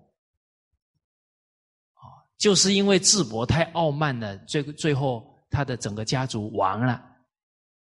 [1.94, 7.02] 啊，就是因为智伯太傲慢了，最最后他的整个家族亡了。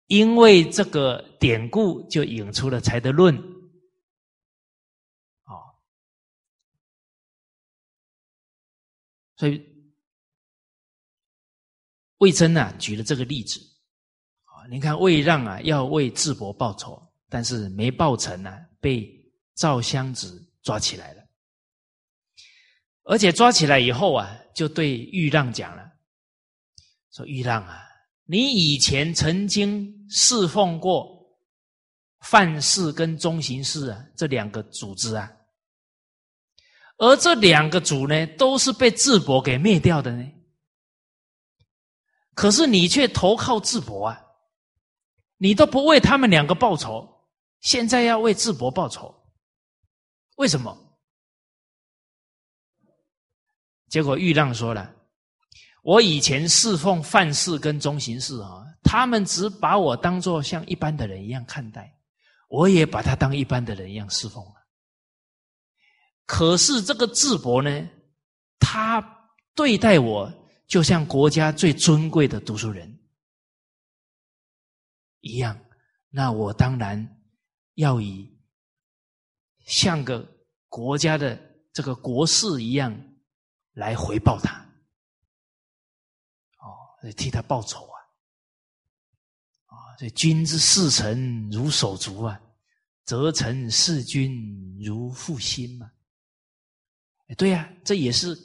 [0.07, 3.37] 因为这个典故，就引出了才德论，
[5.43, 5.59] 啊，
[9.35, 9.61] 所以
[12.19, 13.59] 魏征呢举了这个例子，
[14.45, 19.09] 啊，你看魏让啊要为智伯报仇，但是没报成呢，被
[19.55, 21.23] 赵襄子抓起来了，
[23.05, 25.91] 而且抓起来以后啊，就对豫让讲了，
[27.13, 27.83] 说豫让啊。
[28.29, 31.25] 你以前曾经侍奉过
[32.21, 35.31] 范氏跟中行氏啊这两个组织啊，
[36.97, 40.29] 而这两个组呢，都是被智伯给灭掉的呢。
[42.35, 44.21] 可是你却投靠智伯啊，
[45.37, 47.16] 你都不为他们两个报仇，
[47.61, 49.15] 现在要为智伯报仇，
[50.37, 50.77] 为什么？
[53.89, 54.95] 结果豫让说了。
[55.83, 61.97] 我以前侍奉范氏跟中行氏啊，他们只把我当做像一般的人一样看待，
[62.49, 64.67] 我也把他当一般的人一样侍奉了。
[66.25, 67.89] 可是这个智伯呢，
[68.59, 69.01] 他
[69.55, 70.29] 对待我
[70.67, 72.99] 就像国家最尊贵的读书人
[75.21, 75.57] 一样，
[76.11, 77.16] 那我当然
[77.77, 78.39] 要以
[79.65, 80.29] 像个
[80.69, 81.41] 国家的
[81.73, 82.95] 这个国士一样
[83.73, 84.61] 来回报他。
[86.59, 87.97] 哦替他报仇啊！
[89.67, 92.41] 啊，这君之视臣如手足啊，
[93.05, 95.89] 则臣视君如父心嘛。
[97.37, 98.37] 对呀，这也是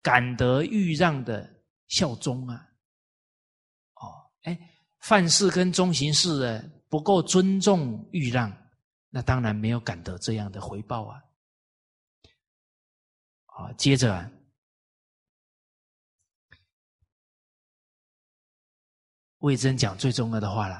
[0.00, 2.68] 感得欲让的效忠啊。
[3.94, 4.58] 哦，哎，
[5.00, 8.54] 范氏跟中行氏的不够尊重欲让，
[9.08, 11.22] 那当然没有感得这样的回报啊。
[13.46, 14.30] 啊，接着。
[19.38, 20.76] 魏征讲最重要的话了，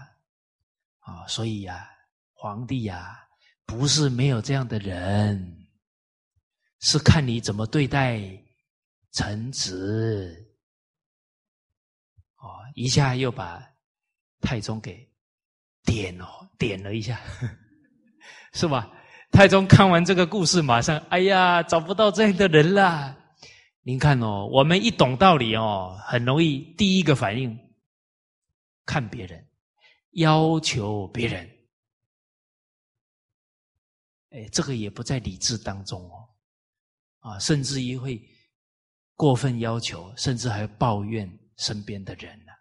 [0.98, 1.88] 啊，所以呀，
[2.34, 3.26] 皇帝呀，
[3.64, 5.66] 不是没有这样的人，
[6.80, 8.20] 是看你怎么对待
[9.12, 10.54] 臣子。
[12.36, 13.66] 哦，一下又把
[14.42, 15.09] 太宗给
[15.91, 16.26] 点哦，
[16.59, 17.20] 点了一下，
[18.55, 18.91] 是吧？
[19.32, 23.16] 太宗看完这个故事，马上，哎呀，找不到这样的人了。
[23.82, 27.59] 您看哦，我们一懂道理哦，很容易第一个反应。
[28.86, 29.47] 看别人，
[30.12, 31.49] 要求别人，
[34.30, 36.28] 哎，这个也不在理智当中哦，
[37.20, 38.20] 啊，甚至于会
[39.14, 42.53] 过分要求，甚至还抱怨身边的人呢，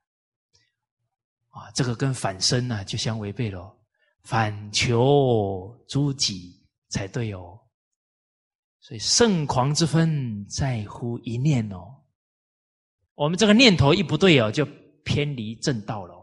[1.50, 3.76] 啊这个跟反身呢就相违背了，
[4.24, 7.60] 反求诸己才对哦，
[8.80, 11.96] 所以圣狂之分在乎一念哦，
[13.16, 14.66] 我们这个念头一不对哦，就
[15.04, 16.18] 偏离正道了。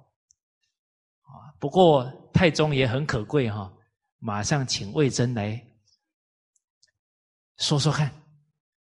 [1.59, 2.05] 不过
[2.35, 3.72] 太宗也很可贵哈，
[4.18, 5.59] 马上请魏征来
[7.57, 8.09] 说说看，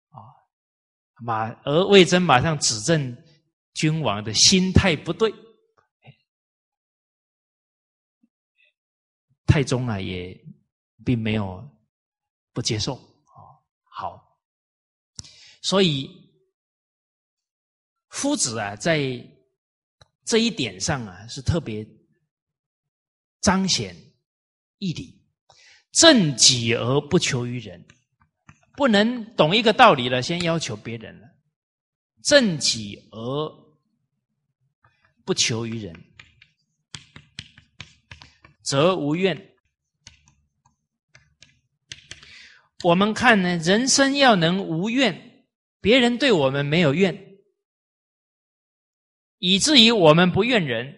[0.09, 0.21] 啊，
[1.23, 3.17] 马而魏征马上指正
[3.73, 5.33] 君王的心态不对，
[9.51, 10.33] 太宗啊也
[11.03, 11.61] 并没有
[12.53, 13.35] 不接受啊，
[13.83, 14.39] 好，
[15.61, 16.09] 所以
[18.07, 18.97] 夫子啊在
[20.23, 21.85] 这一点上啊是特别。
[23.41, 23.95] 彰显
[24.77, 25.19] 义理，
[25.91, 27.83] 正己而不求于人，
[28.77, 31.27] 不能懂一个道理了，先要求别人了。
[32.21, 33.51] 正己而
[35.25, 36.10] 不求于人，
[38.63, 39.55] 则无怨。
[42.83, 45.45] 我们看呢，人生要能无怨，
[45.79, 47.37] 别人对我们没有怨，
[49.37, 50.97] 以至于我们不怨人。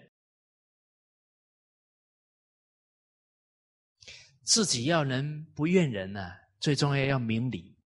[4.45, 6.22] 自己要能不怨人呢，
[6.59, 7.78] 最重要要明理。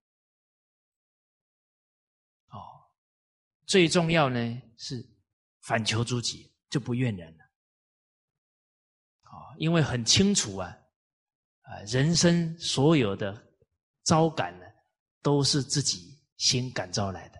[2.50, 2.58] 哦，
[3.68, 5.08] 最重要呢是
[5.62, 7.47] 反求诸己，就不怨人了。
[9.58, 10.78] 因为很清楚啊，
[11.62, 13.36] 啊，人生所有的
[14.03, 14.66] 招感呢，
[15.22, 17.39] 都是自己先感召来的，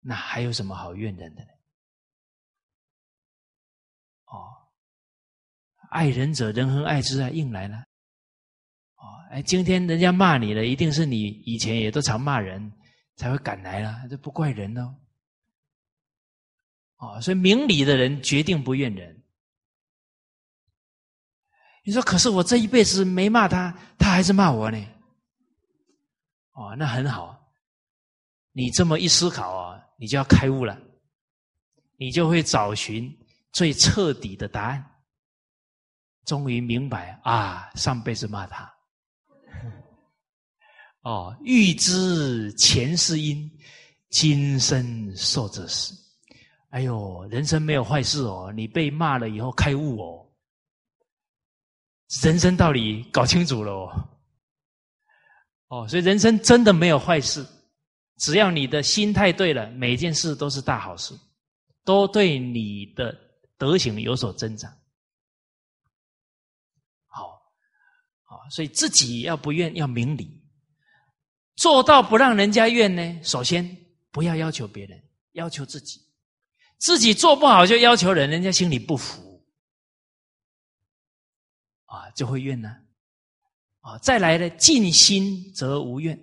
[0.00, 1.48] 那还有什么好怨人的呢？
[4.26, 4.52] 哦，
[5.90, 7.76] 爱人者，人恒爱之啊，应来了。
[7.76, 12.72] 哦哎，今天人家骂你了，一定是你以前也都常骂人，
[13.16, 14.94] 才会赶来了，这不怪人哦。
[16.96, 19.19] 哦，所以明理的人决定不怨人。
[21.82, 24.78] 你说，可是我这一辈子没骂他，他还是骂我呢。
[26.52, 27.38] 哦，那很好。
[28.52, 30.78] 你这么一思考啊，你就要开悟了，
[31.96, 33.10] 你就会找寻
[33.52, 34.84] 最彻底的答案，
[36.26, 38.70] 终于明白啊，上辈子骂他。
[41.02, 43.50] 哦，欲知前世因，
[44.10, 45.94] 今生受者死。
[46.70, 50.19] 哎呦，人生没有坏事哦，你被骂了以后开悟哦，
[52.22, 54.08] 人生道理搞清楚了哦。
[55.68, 57.46] 哦，所以人生真的没有坏事，
[58.18, 61.14] 只要你的心态对了，每件事都是大好事，
[61.84, 63.16] 都对你的
[63.56, 64.68] 德行有所增长。
[67.06, 67.40] 好，
[68.24, 70.42] 好，所以自己要不愿要明理。
[71.54, 73.20] 做到不让人家怨呢？
[73.22, 73.76] 首先
[74.10, 75.00] 不要要求别人，
[75.32, 76.00] 要求自己。
[76.78, 79.29] 自己做不好就要求人，人家心里不服，
[81.90, 82.76] 啊，就会怨呢。
[83.80, 86.22] 啊，再来呢，尽心则无怨。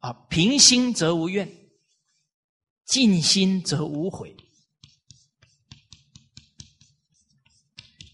[0.00, 1.50] 啊，平心则无怨，
[2.84, 4.36] 静心则无悔。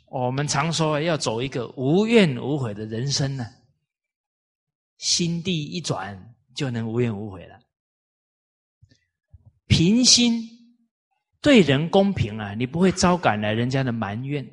[0.06, 3.44] 我们常说要走一个无怨无悔的人生呢，
[4.98, 7.60] 心地一转就能无怨无悔了。
[9.66, 10.55] 平心
[11.46, 14.44] 对人公平啊，你不会招感来人家的埋怨。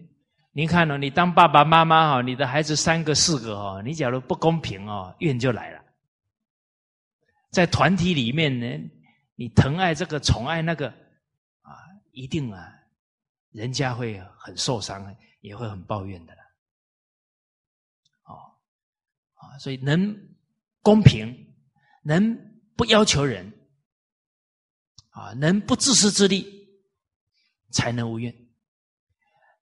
[0.51, 5.83] 你看哦，你当爸爸妈妈哈，你的孩子三个四个哦，你假如不公平哦，怨就来了。
[7.49, 8.91] 在团体里面呢，
[9.33, 10.87] 你疼爱这个宠爱那个
[11.63, 11.73] 啊，
[12.11, 12.71] 一定啊，
[13.49, 15.03] 人家会很受伤。
[15.41, 16.41] 也会很抱怨的了，
[18.23, 18.31] 哦，
[19.33, 20.17] 啊，所以能
[20.81, 21.53] 公平，
[22.01, 22.37] 能
[22.77, 23.51] 不要求人，
[25.09, 26.62] 啊，能不自私自利，
[27.73, 28.33] 才能无怨。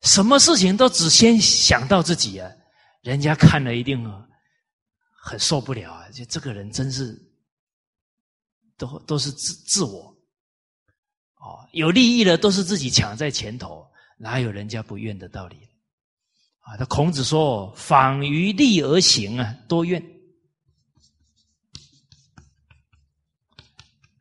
[0.01, 2.51] 什么事情都只先想到自己啊，
[3.01, 4.03] 人家看了一定
[5.23, 6.09] 很受不了啊！
[6.09, 7.15] 就这个人真是，
[8.77, 10.07] 都都是自自我，
[11.35, 13.87] 哦，有利益的都是自己抢在前头，
[14.17, 15.57] 哪有人家不怨的道理？
[16.61, 20.03] 啊，他孔子说：“反于利而行啊，多怨。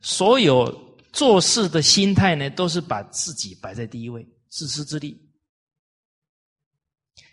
[0.02, 5.20] 所有做事的心态呢，都是把自己摆在第一位，自私自利，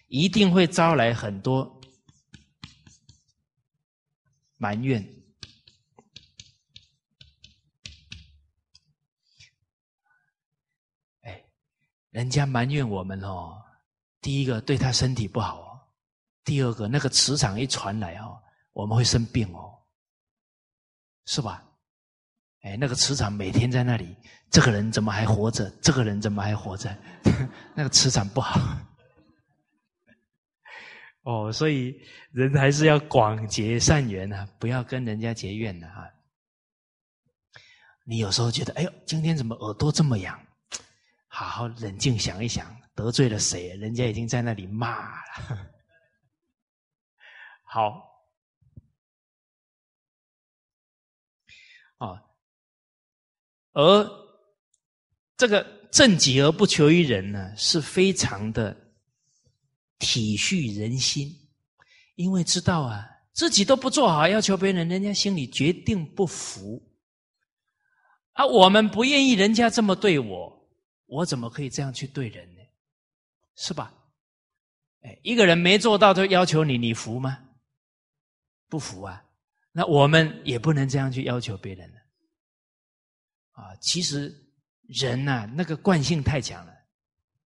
[0.07, 1.81] 一定会招来很多
[4.57, 5.01] 埋怨。
[11.21, 11.45] 哎，
[12.09, 13.63] 人家埋怨我们哦。”
[14.19, 15.79] 第一个对他身体不好哦，
[16.43, 18.41] 第二个那个磁场一传来哦，
[18.73, 19.79] 我们会生病哦，
[21.25, 21.66] 是吧？
[22.61, 24.15] 哎，那个磁场每天在那里，
[24.49, 25.69] 这个人怎么还活着？
[25.81, 26.95] 这个人怎么还活着？
[27.75, 28.59] 那个磁场不好
[31.23, 31.95] 哦，所以
[32.31, 36.07] 人还是要广结善缘啊，不要跟人家结怨的啊。
[38.05, 40.39] 你有时候觉得，哎呦，今天怎么耳朵这么痒？
[41.27, 42.75] 好好冷静想一想。
[42.95, 43.77] 得罪了谁？
[43.77, 45.71] 人家已经在那里骂了。
[47.61, 48.01] 好，
[51.99, 52.23] 啊，
[53.77, 54.11] 而
[55.37, 58.75] 这个正己而不求于人呢，是非常的
[59.99, 61.31] 体恤人心，
[62.15, 66.81] 因为知道啊，自己都不做好，要求别人，人家心里决定不服。
[68.31, 70.67] 啊，我们不愿意人家这么对我，
[71.05, 72.61] 我怎么可以这样去对人呢？
[73.55, 73.93] 是吧？
[75.01, 77.37] 哎，一个人没做到，就要求你，你服吗？
[78.67, 79.23] 不服啊！
[79.71, 81.93] 那我们也不能这样去要求别人。
[83.57, 84.31] 啊，其实
[84.83, 86.71] 人呐，那个惯性太强了，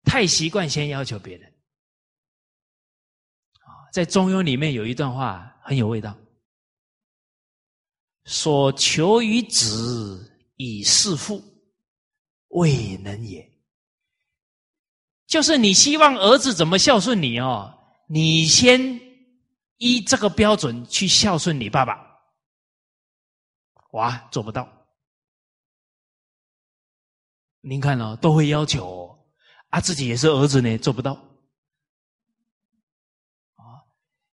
[0.04, 1.48] 太习惯先要求别人。
[3.62, 6.18] 啊，在《中庸》里面有一段话很有味道
[8.26, 11.44] ：“所求于子以事父，
[12.48, 13.48] 未能也。”
[15.28, 17.72] 就是你希望儿子怎么孝顺你哦，
[18.08, 19.00] 你先
[19.78, 21.96] 依这个标准去孝顺你爸爸，
[23.92, 24.79] 哇，做不到。
[27.62, 29.18] 您看哦，都会要求
[29.70, 31.14] 啊，自己也是儿子呢，做不到。
[33.56, 33.84] 啊，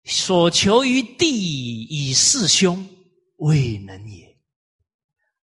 [0.04, 2.88] 所求于弟以事兄，
[3.38, 4.38] 未能也。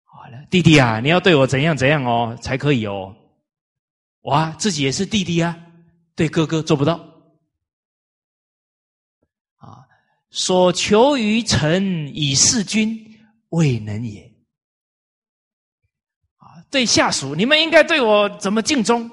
[0.05, 3.17] 好了，弟弟啊，你要对我怎样怎样哦，才可以哦。
[4.23, 5.59] 哇，自己也是弟弟啊，
[6.15, 6.95] 对哥哥做不到
[9.57, 9.89] 啊！
[10.31, 13.19] 所求于臣以事君，
[13.49, 14.30] 未能也。
[16.71, 19.11] 对下属，你们应该对我怎么尽忠？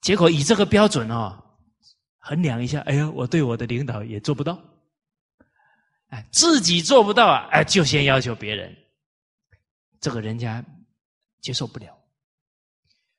[0.00, 1.42] 结果以这个标准哦，
[2.18, 4.58] 衡量一下，哎呀，我对我的领导也做不到。
[6.08, 8.76] 哎，自己做不到啊，哎，就先要求别人，
[10.00, 10.64] 这个人家
[11.40, 11.96] 接受不了。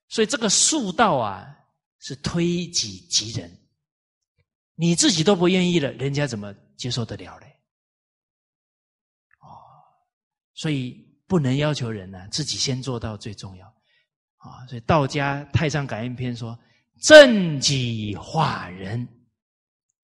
[0.09, 1.47] 所以这个术道啊，
[1.99, 3.49] 是推己及人，
[4.75, 7.47] 你自己都不愿意了，人家怎么接受得了嘞？
[9.39, 9.55] 哦，
[10.53, 13.70] 所以不能要求人呢，自己先做到最重要
[14.42, 14.68] 啊。
[14.68, 16.58] 所以道家《太上感应篇》说
[17.02, 19.08] ：“正己化人，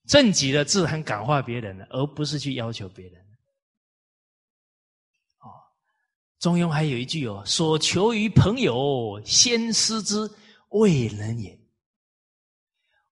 [0.08, 3.22] 正己的自然感化别人了，而不是去要求别人。”
[6.40, 10.30] 中庸还有一句哦：“所求于朋友，先师之，
[10.70, 11.60] 未能也。”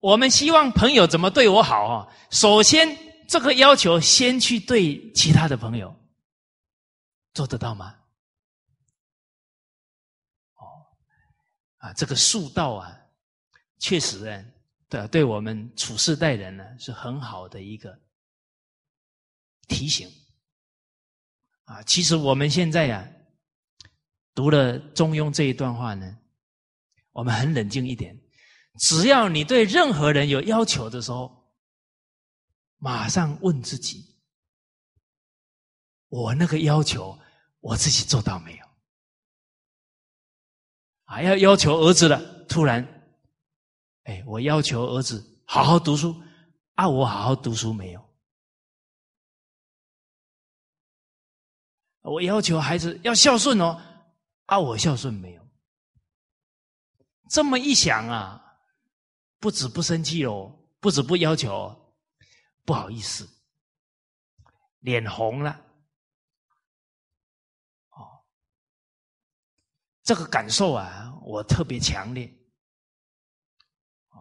[0.01, 2.09] 我们希望朋友怎么对我好啊？
[2.33, 2.99] 首先，
[3.29, 5.95] 这个要求先去对其他的朋友，
[7.33, 7.95] 做得到吗？
[11.83, 12.97] 啊，这个术道啊，
[13.81, 14.45] 确实呢，
[14.89, 17.99] 对，对我们处事待人呢，是很好的一个
[19.67, 20.09] 提醒。
[21.65, 23.05] 啊，其实我们现在呀，
[24.33, 26.17] 读了《中庸》这一段话呢，
[27.11, 28.17] 我们很冷静一点。
[28.79, 31.53] 只要你对任何人有要求的时候，
[32.79, 34.17] 马上问自己：
[36.07, 37.19] 我那个要求，
[37.59, 38.72] 我自己做到没有？
[41.13, 42.83] 啊，要要求儿子了，突然，
[44.05, 46.19] 哎，我要求儿子好好读书，
[46.75, 48.03] 啊，我好好读书没有？
[52.01, 53.79] 我要求孩子要孝顺哦，
[54.47, 55.47] 啊，我孝顺没有？
[57.29, 58.43] 这么一想啊，
[59.39, 61.95] 不止不生气哦，不止不要求，
[62.65, 63.29] 不好意思，
[64.79, 65.61] 脸红了，
[70.03, 72.27] 这个感受啊，我特别强烈，
[74.09, 74.19] 啊，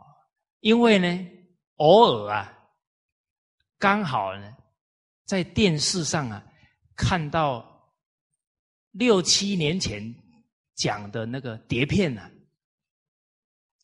[0.59, 1.32] 因为呢，
[1.77, 2.53] 偶尔啊，
[3.77, 4.57] 刚好呢，
[5.25, 6.43] 在电视上啊，
[6.95, 7.69] 看到。
[8.95, 10.03] 六七年前
[10.75, 12.29] 讲的那个碟片呢？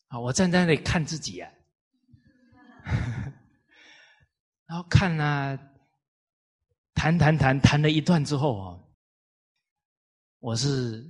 [0.08, 1.50] 啊，我站在那里看自己啊，
[4.68, 5.58] 然后看啊，
[6.92, 8.78] 谈谈谈谈了一段之后啊，
[10.40, 11.02] 我是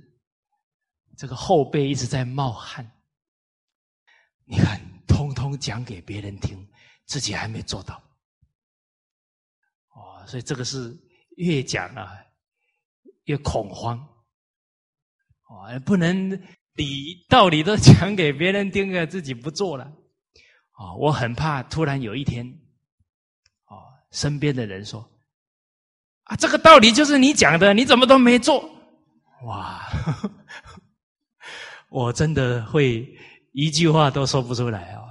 [1.19, 2.89] 这个后背一直在冒汗。
[4.45, 6.57] 你看，通通讲给别人听，
[7.07, 8.01] 自己还没做到。
[9.89, 10.97] 哦，所以这个是
[11.35, 12.09] 越讲啊。
[13.25, 13.99] 越恐慌，
[15.49, 16.31] 哦，不能
[16.73, 19.83] 理道理都讲给别人听了，自己不做了，
[20.71, 22.47] 啊，我很怕突然有一天，
[23.65, 25.07] 哦，身边的人说，
[26.23, 28.67] 啊，这个道理就是你讲的，你怎么都没做？
[29.43, 29.87] 哇，
[31.89, 33.07] 我真的会
[33.51, 35.03] 一句话都说不出来啊，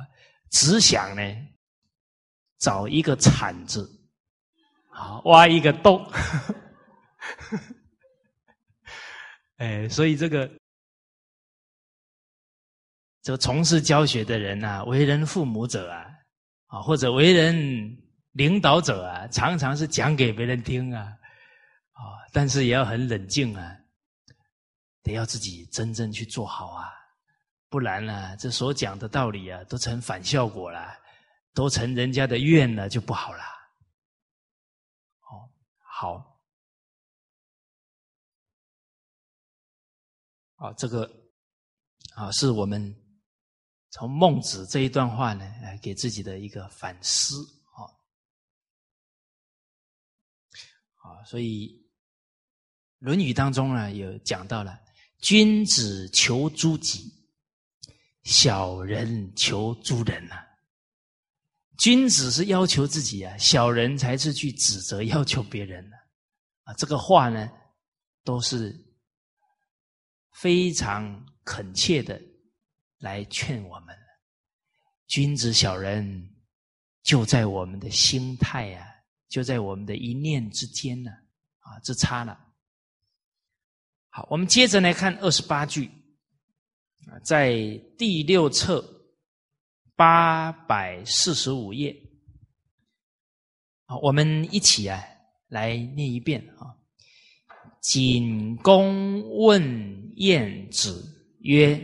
[0.51, 1.23] 只想呢，
[2.59, 3.89] 找一个铲子，
[4.91, 6.05] 啊，挖一个洞。
[9.59, 10.49] 哎，所以这个
[13.23, 16.07] 这个从事教学的人啊，为人父母者啊，
[16.69, 17.99] 啊或者为人
[18.33, 21.01] 领导者啊，常常是讲给别人听啊，
[21.91, 23.77] 啊，但是也要很冷静啊，
[25.09, 26.93] 得要自己真正去做好啊，
[27.71, 30.95] 不然呢，这所讲的道理啊，都成反效果了，
[31.55, 33.43] 都成人家的怨了，就不好了。
[35.23, 35.51] 哦，
[35.81, 36.39] 好。
[40.57, 41.11] 啊，这个
[42.15, 42.95] 啊，是我们
[43.91, 47.35] 从孟子这一段话呢，来给自己的一个反思
[47.73, 47.81] 啊。
[50.97, 51.69] 啊，所以
[52.99, 54.79] 《论语》当中呢，有讲到了
[55.21, 57.13] “君子求诸己，
[58.25, 60.37] 小人求诸人”呐。
[61.77, 65.97] 君子是要求自己啊，小人才是去指责要求别人的
[66.65, 66.75] 啊。
[66.75, 67.51] 这个话呢，
[68.25, 68.85] 都是。
[70.41, 72.23] 非常恳切的
[72.99, 73.97] 来劝我们，
[75.09, 76.33] 君子小人
[77.03, 78.87] 就在我们的心态呀，
[79.29, 81.11] 就在我们的一念之间呢，
[81.59, 82.39] 啊，这差了。
[84.19, 85.89] 好，我们接着来看二十八句，
[87.07, 87.55] 啊，在
[87.97, 88.85] 第六册
[89.95, 91.97] 八百四十五页，
[93.85, 95.01] 好，我们一起啊
[95.47, 96.75] 来念一遍啊。
[97.81, 101.01] 景公问晏子
[101.43, 101.81] 曰：“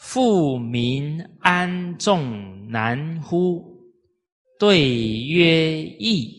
[0.00, 3.78] 富民安众难乎？”
[4.58, 6.34] 对曰：“易。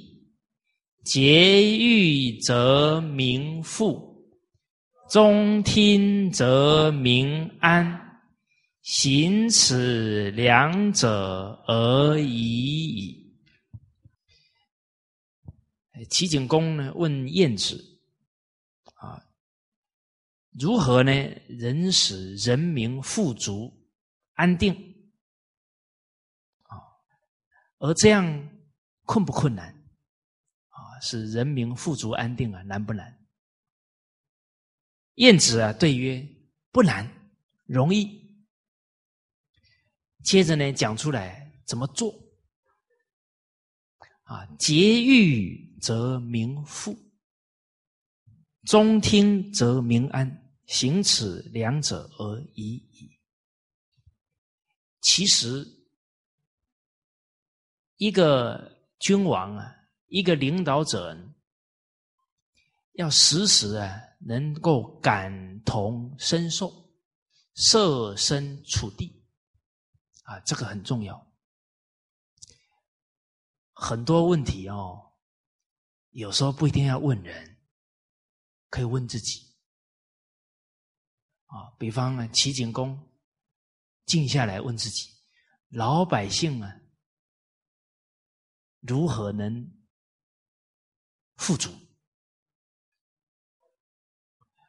[1.04, 4.07] 节欲则民富，
[5.10, 8.04] 中听则民安。
[8.82, 13.38] 行此两者而已矣。”
[16.10, 17.76] 齐景公呢问晏子。
[18.96, 19.22] 啊
[20.60, 21.12] 如何呢？
[21.48, 23.72] 人使人民富足
[24.34, 24.74] 安定
[26.64, 26.82] 啊，
[27.78, 28.50] 而这样
[29.04, 29.68] 困不困难
[30.70, 31.00] 啊？
[31.02, 33.17] 使人民富足安定啊，难不难？
[35.18, 36.28] 晏子啊，对曰：
[36.72, 37.08] 不难，
[37.66, 38.26] 容易。
[40.24, 42.14] 接着呢，讲出来怎么做
[44.24, 44.46] 啊？
[44.58, 46.96] 节欲则民富，
[48.66, 50.44] 中听则民安。
[50.68, 53.18] 行此两者而已矣。
[55.00, 55.66] 其实，
[57.96, 59.74] 一个君王啊，
[60.08, 61.18] 一个领导者，
[62.96, 66.92] 要时时啊，能够感同身受，
[67.54, 69.24] 设身处地，
[70.24, 71.26] 啊，这个很重要。
[73.74, 75.14] 很多问题哦，
[76.10, 77.60] 有时候不一定要问人，
[78.70, 79.56] 可以问自己
[81.46, 83.12] 啊，比方呢，齐景公
[84.06, 85.10] 静下来问自己：
[85.70, 86.82] 老百姓啊，
[88.80, 89.72] 如何能
[91.36, 91.70] 富足？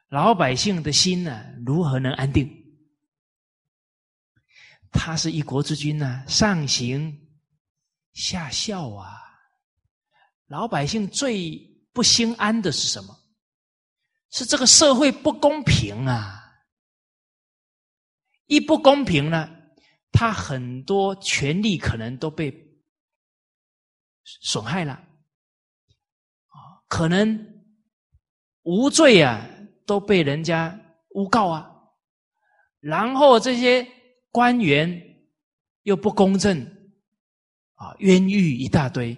[0.09, 2.49] 老百姓的心呢，如何能安定？
[4.91, 7.29] 他是一国之君呢，上行
[8.13, 9.21] 下效啊。
[10.47, 11.55] 老百姓最
[11.93, 13.15] 不心安的是什么？
[14.31, 16.43] 是这个社会不公平啊！
[18.47, 19.47] 一不公平呢，
[20.11, 22.51] 他很多权利可能都被
[24.23, 24.93] 损害了
[26.47, 27.63] 啊，可能
[28.63, 29.47] 无罪啊。
[29.89, 30.79] 都被人家
[31.15, 31.67] 诬告啊，
[32.79, 33.87] 然后这些
[34.29, 34.87] 官员
[35.81, 36.63] 又不公正
[37.73, 39.17] 啊，冤狱一大堆，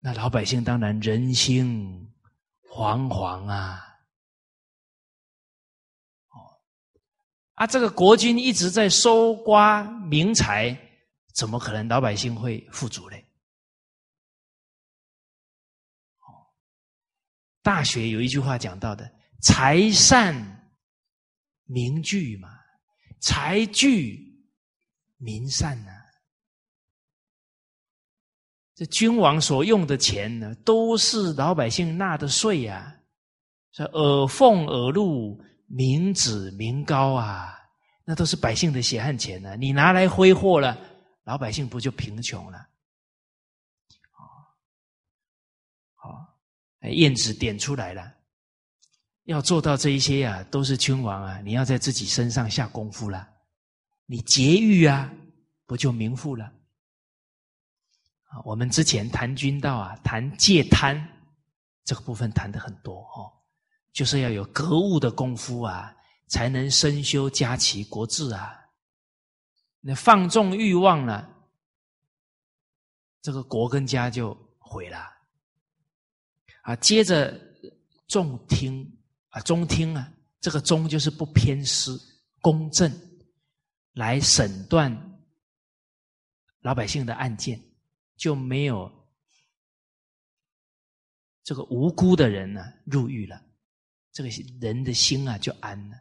[0.00, 2.12] 那老百姓当然人心
[2.68, 3.80] 惶惶啊。
[6.30, 6.58] 哦，
[7.54, 10.76] 啊，这个国君一直在搜刮民财，
[11.32, 13.16] 怎么可能老百姓会富足呢？
[16.18, 16.50] 哦，
[17.62, 19.08] 大学有一句话讲到的。
[19.44, 20.34] 财善
[21.64, 22.48] 民聚嘛，
[23.20, 24.42] 财聚
[25.18, 25.92] 民散呐。
[28.74, 32.96] 这君王所用的钱呢，都是老百姓纳的税呀，
[33.72, 37.54] 是耳奉耳禄，民脂民膏啊，
[38.04, 39.56] 那都是百姓的血汗钱呢。
[39.56, 40.76] 你拿来挥霍了，
[41.24, 42.66] 老百姓不就贫穷了？
[45.92, 46.40] 好，
[46.90, 48.10] 燕子点出来了。
[49.24, 51.40] 要做到这一些呀，都是君王啊！
[51.42, 53.26] 你要在自己身上下功夫了。
[54.06, 55.10] 你节欲啊，
[55.66, 56.52] 不就明富了？
[58.44, 61.08] 我们之前谈君道啊，谈戒贪
[61.84, 63.32] 这个部分谈的很多哦，
[63.92, 65.94] 就是要有格物的功夫啊，
[66.26, 68.60] 才能身修家齐国治啊。
[69.80, 71.26] 那放纵欲望了，
[73.22, 74.98] 这个国跟家就毁了。
[76.60, 77.40] 啊，接着
[78.06, 78.93] 重听。
[79.34, 82.00] 啊，中听啊，这个中就是不偏私、
[82.40, 82.88] 公正，
[83.94, 84.96] 来审断
[86.60, 87.60] 老百姓的案件，
[88.16, 88.88] 就没有
[91.42, 93.42] 这个无辜的人呢入狱了，
[94.12, 94.28] 这个
[94.60, 95.96] 人的心啊就安了。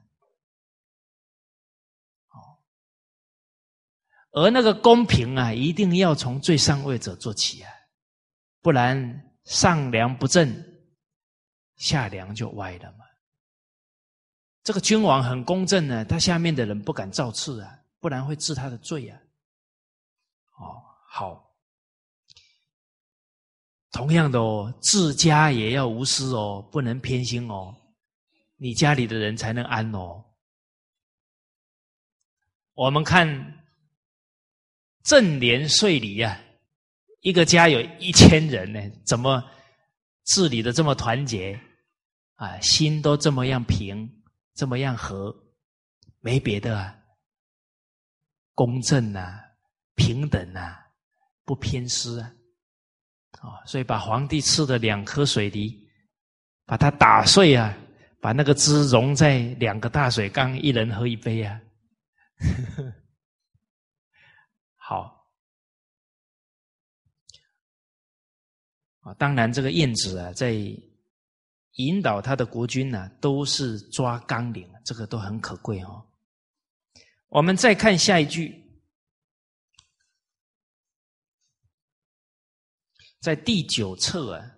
[2.29, 2.37] 哦，
[4.33, 7.71] 而那个公平啊，一定要从最上位者做起啊，
[8.61, 10.53] 不然上梁不正，
[11.77, 13.02] 下梁就歪了嘛。
[14.63, 19.19] 这个君王很公正呢，他下面的人不敢造次啊，不然会治他的罪啊。
[20.57, 21.53] 哦，好，
[23.91, 27.75] 同样的哦，治家也要无私哦，不能偏心哦，
[28.55, 30.23] 你家里的人才能安哦。
[32.73, 33.65] 我们看
[35.03, 36.39] 正年岁礼呀，
[37.19, 39.43] 一个家有一千人呢，怎么
[40.23, 41.59] 治理的这么团结
[42.35, 42.57] 啊？
[42.61, 44.22] 心都这么样平。
[44.55, 45.35] 这么样和
[46.19, 46.95] 没别的啊，
[48.53, 49.43] 公正啊，
[49.95, 50.79] 平等啊，
[51.43, 52.31] 不偏私啊，
[53.41, 55.89] 哦，所以把皇帝赐的两颗水梨，
[56.65, 57.75] 把它打碎啊，
[58.21, 61.59] 把那个汁融在两个大水缸，一人喝一杯啊，
[64.77, 65.27] 好。
[69.01, 70.55] 啊，当然这个燕子啊，在。
[71.77, 76.05] 引导他的国君呢，都是抓纲领，这个都很可贵哦。
[77.29, 78.63] 我们再看下一句，
[83.19, 84.51] 在第九册啊，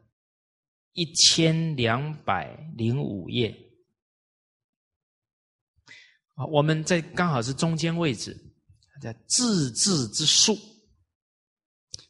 [0.91, 3.55] 一千两百零五页
[6.33, 8.35] 啊，我们在刚好是中间位置，
[9.01, 10.57] 在自治之术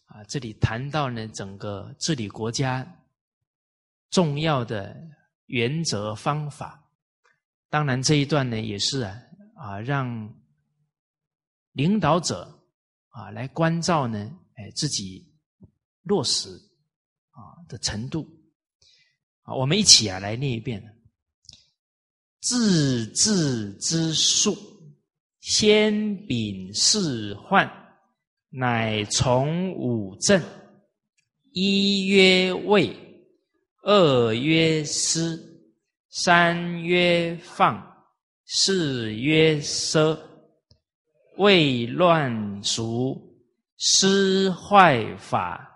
[0.06, 3.05] 啊，这里谈到呢，整个治理国家。
[4.10, 4.95] 重要的
[5.47, 6.84] 原则方法，
[7.70, 9.22] 当然这一段呢也是啊
[9.56, 10.34] 啊让
[11.74, 12.64] 领导者
[13.10, 15.32] 啊来关照呢，哎自己
[16.03, 16.49] 落实
[17.32, 18.28] 啊的程度
[19.43, 20.82] 啊，我们一起啊来念一遍：
[22.41, 24.56] 自治之术，
[25.41, 27.70] 先秉事患，
[28.49, 30.41] 乃从五正，
[31.51, 33.05] 一曰位。
[33.88, 35.61] 二曰思，
[36.09, 37.79] 三曰放，
[38.43, 40.17] 四曰奢。
[41.38, 43.15] 未乱俗，
[43.77, 45.69] 失坏法，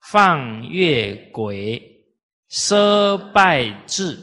[0.00, 2.06] 放越轨，
[2.50, 4.18] 奢败智，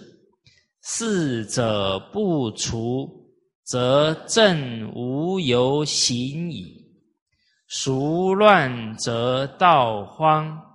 [0.81, 3.31] 四者不除，
[3.63, 6.83] 则正无由行矣。
[7.67, 10.72] 孰乱则道荒，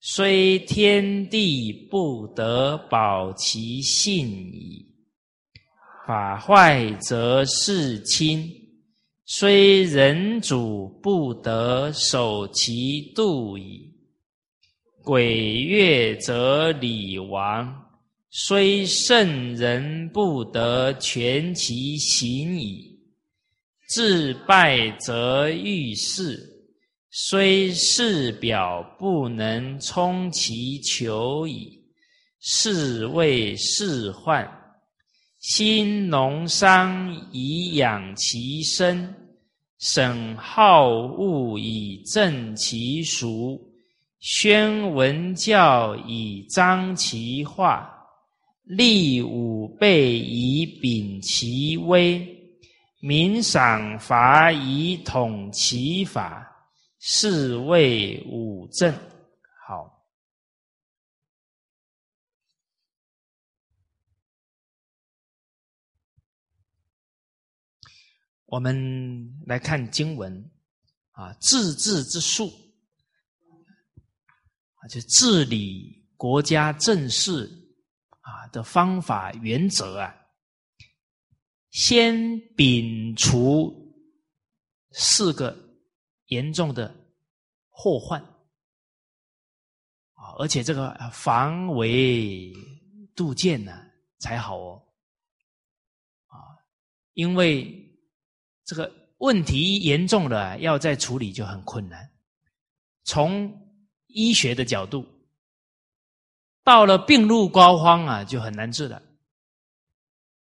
[0.00, 4.86] 虽天地不得保其性矣。
[6.06, 8.48] 法坏则事亲，
[9.26, 13.92] 虽人主不得守其度矣。
[15.02, 17.74] 鬼月则礼亡，
[18.30, 22.96] 虽圣人不得全其行矣。
[23.88, 26.57] 自败则欲事，
[27.10, 31.76] 虽事表不能充其求矣。
[32.40, 34.48] 是谓事患。
[35.40, 39.12] 兴农商以养其身，
[39.80, 43.60] 审好恶以正其俗，
[44.20, 47.90] 宣文教以彰其化，
[48.62, 52.24] 立武备以秉其威。
[53.00, 56.47] 民赏罚以统其法，
[56.98, 58.92] 是谓五正。
[59.66, 60.08] 好，
[68.46, 70.50] 我们来看经文
[71.10, 72.50] 啊，自治之术
[74.74, 77.48] 啊，就治理国家政事
[78.20, 80.14] 啊的方法原则啊。
[81.70, 82.16] 先
[82.56, 83.94] 摒除
[84.92, 85.67] 四个
[86.28, 86.94] 严重的
[87.68, 88.20] 祸患
[90.14, 92.52] 啊，而且这个防微
[93.14, 93.84] 杜渐呢
[94.18, 94.82] 才好哦
[96.26, 96.36] 啊，
[97.12, 97.98] 因为
[98.64, 102.10] 这个问题严重了，要再处理就很困难。
[103.04, 103.76] 从
[104.06, 105.06] 医学的角度，
[106.64, 109.02] 到了病入膏肓啊，就很难治了。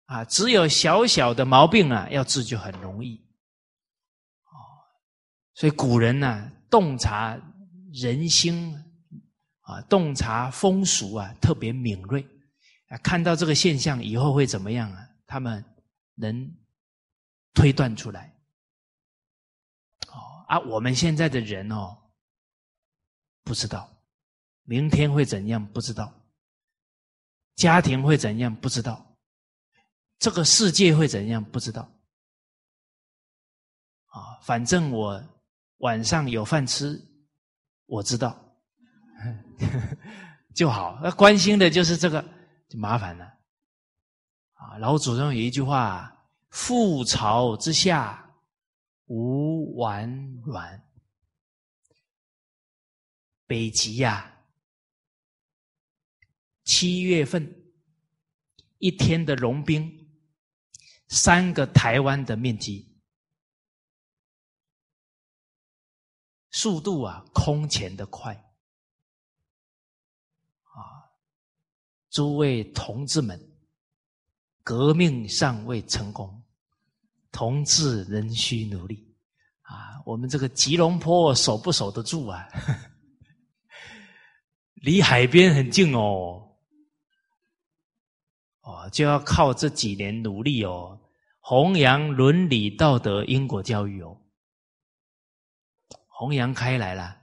[0.06, 3.25] 啊，只有小小的毛病啊，要治就很容易。
[5.56, 7.34] 所以古人呢，洞察
[7.90, 8.76] 人心
[9.62, 12.22] 啊，洞察风俗啊，特别敏锐
[12.88, 15.08] 啊，看到这个现象以后会怎么样啊？
[15.26, 15.64] 他们
[16.14, 16.54] 能
[17.54, 18.38] 推断出来。
[20.08, 21.96] 哦，啊，我们现在的人哦，
[23.42, 23.90] 不知道
[24.64, 26.12] 明天会怎样，不知道
[27.54, 29.16] 家庭会怎样，不知道。
[30.18, 31.42] 这个世界会怎样？
[31.42, 31.82] 不知道。
[34.08, 35.22] 啊，反正我
[35.78, 37.00] 晚上有饭吃，
[37.86, 38.56] 我知道
[40.54, 40.98] 就好。
[41.02, 42.22] 那关心的就是这个，
[42.68, 43.24] 就麻烦了。
[44.54, 48.34] 啊，老祖宗有一句话：“覆巢之下，
[49.06, 50.82] 无完卵。”
[53.46, 54.34] 北极呀，
[56.64, 57.54] 七月份
[58.78, 59.92] 一天的融冰。
[61.08, 62.95] 三个台湾的面积，
[66.56, 68.32] 速度啊，空前的快
[70.62, 70.80] 啊！
[72.08, 73.38] 诸位同志们，
[74.62, 76.42] 革命尚未成功，
[77.30, 79.14] 同志仍需努力
[79.60, 80.00] 啊！
[80.06, 82.48] 我们这个吉隆坡守不守得住啊？
[84.80, 86.56] 离海边很近哦。
[88.62, 90.98] 哦，就要靠这几年努力哦，
[91.40, 94.22] 弘扬伦理道德、因果教育哦，
[96.18, 97.14] 弘扬开来了，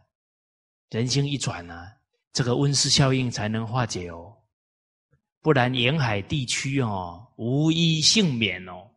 [0.89, 1.74] 人心一转呢，
[2.32, 4.38] 这个温室效应才能化解哦，
[5.41, 8.88] 不然沿海地区哦，无一幸免哦。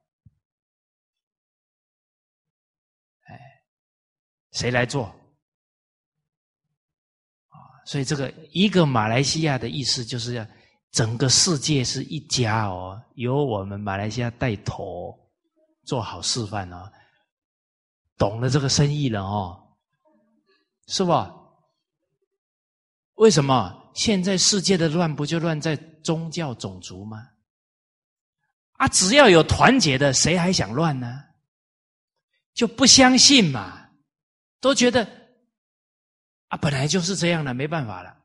[3.23, 3.41] 哎，
[4.53, 5.07] 谁来做？
[7.49, 10.47] 啊，所以这个一个马来西亚的意思就是要。
[10.93, 15.15] 整个世界是一家哦，由我们马来西亚带头
[15.85, 16.91] 做好示范哦，
[18.17, 19.66] 懂了这个生意了哦，
[20.87, 21.35] 是吧？
[23.15, 25.75] 为什么现在世界的乱不就乱在
[26.05, 27.31] 宗教种族吗？
[28.73, 31.25] 啊，只要有团结的，谁还想乱呢？
[32.53, 33.91] 就不相信嘛，
[34.61, 35.05] 都觉得
[36.49, 38.25] 啊，本来就是这样的，没办法了。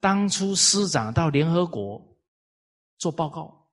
[0.00, 2.04] 当初师长到联合国
[2.98, 3.68] 做报告，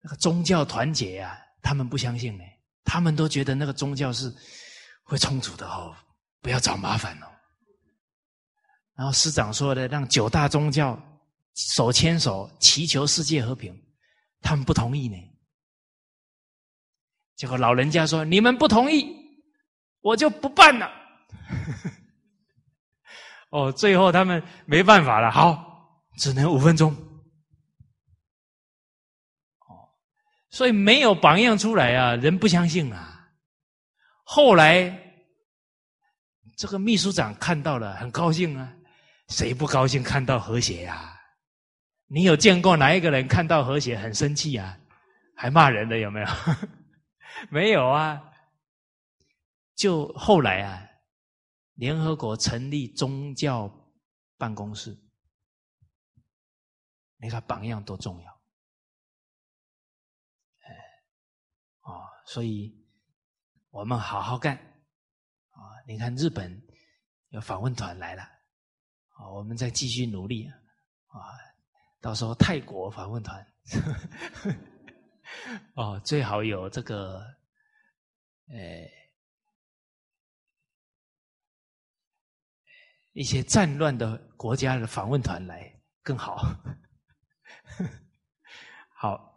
[0.00, 2.44] 那个宗教团结啊，他们不相信呢，
[2.84, 4.32] 他们都觉得那个宗教是
[5.04, 5.94] 会充足的哦，
[6.40, 7.26] 不要找麻烦哦。
[8.96, 11.00] 然后师长说的，让九大宗教
[11.54, 13.74] 手牵手祈求世界和平，
[14.40, 15.16] 他们不同意呢。
[17.36, 19.12] 结果老人家说：“你们不同意，
[20.00, 20.88] 我就不办了。
[23.50, 26.92] ”哦，最后他们没办法了，好，只能五分钟。
[29.66, 29.90] 哦，
[30.50, 33.13] 所以没有榜样出来啊，人不相信啊。
[34.24, 34.90] 后来
[36.56, 38.74] 这个秘书长看到了，很高兴啊。
[39.28, 41.18] 谁不高兴看到和谐呀？
[42.06, 44.78] 你有见过哪一个人看到和谐很生气啊？
[45.34, 46.26] 还骂人的有没有？
[47.50, 48.22] 没有啊。
[49.74, 50.86] 就后来啊，
[51.74, 53.68] 联合国成立宗教
[54.36, 54.96] 办公室，
[57.16, 58.30] 你看榜样多重要。
[60.60, 60.76] 哎，
[61.80, 62.83] 哦，所以
[63.74, 64.56] 我们好好干
[65.50, 65.58] 啊！
[65.84, 66.62] 你看日本
[67.30, 68.22] 有访问团来了，
[69.08, 70.48] 啊，我们再继续努力
[71.08, 71.18] 啊！
[72.00, 73.44] 到时候泰国访问团，
[75.74, 77.18] 哦，最好有这个，
[78.46, 78.88] 呃。
[83.12, 85.72] 一些战乱的国家的访问团来
[86.02, 86.36] 更好，
[88.94, 89.33] 好，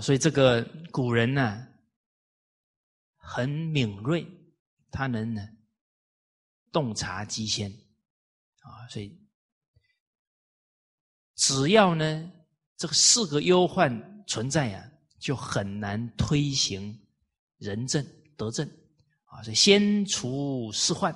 [0.00, 1.66] 所以这个古人呢
[3.16, 4.26] 很敏锐，
[4.90, 5.46] 他能呢
[6.70, 7.70] 洞察机先，
[8.60, 9.16] 啊，所以
[11.36, 12.32] 只要呢
[12.76, 16.98] 这个四个忧患存在呀，就很难推行。
[17.58, 18.04] 仁政
[18.36, 18.68] 德政
[19.26, 21.14] 啊，所以先除四患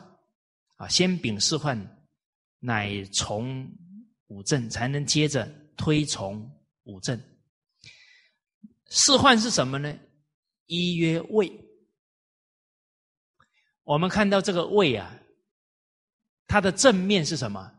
[0.77, 1.77] 啊，先禀四患，
[2.61, 3.69] 乃从
[4.29, 5.45] 五政，才能接着
[5.77, 6.49] 推崇
[6.85, 7.21] 五政。
[8.89, 9.99] 四患是什么呢？
[10.67, 11.65] 一曰畏。
[13.85, 15.17] 我们看到这个位啊，
[16.47, 17.73] 它的正面是什么？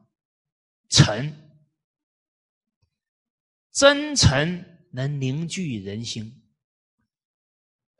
[0.89, 1.33] 诚，
[3.71, 6.43] 真诚能凝聚人心。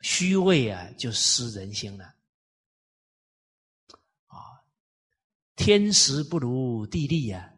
[0.02, 2.06] 虚伪啊，就失人心了。
[4.28, 4.64] 啊，
[5.56, 7.54] 天时不如地利啊，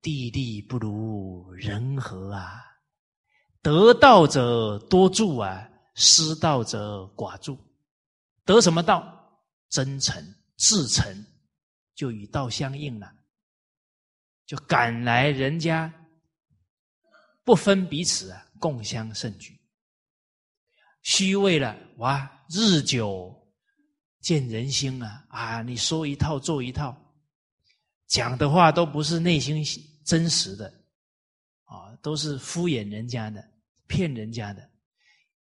[0.00, 2.71] 地利不如人和啊。
[3.62, 7.56] 得道者多助啊，失道者寡助。
[8.44, 9.18] 得什么道？
[9.68, 10.22] 真诚、
[10.56, 11.26] 至诚，
[11.94, 13.10] 就与道相应了，
[14.44, 15.90] 就赶来人家
[17.44, 19.58] 不分彼此啊，共襄盛举。
[21.02, 22.30] 虚伪了，哇！
[22.50, 23.34] 日久
[24.20, 25.24] 见人心啊！
[25.30, 26.94] 啊，你说一套做一套，
[28.08, 29.64] 讲的话都不是内心
[30.04, 30.68] 真实的，
[31.64, 33.42] 啊，都是敷衍人家的、
[33.92, 34.66] 骗人家的。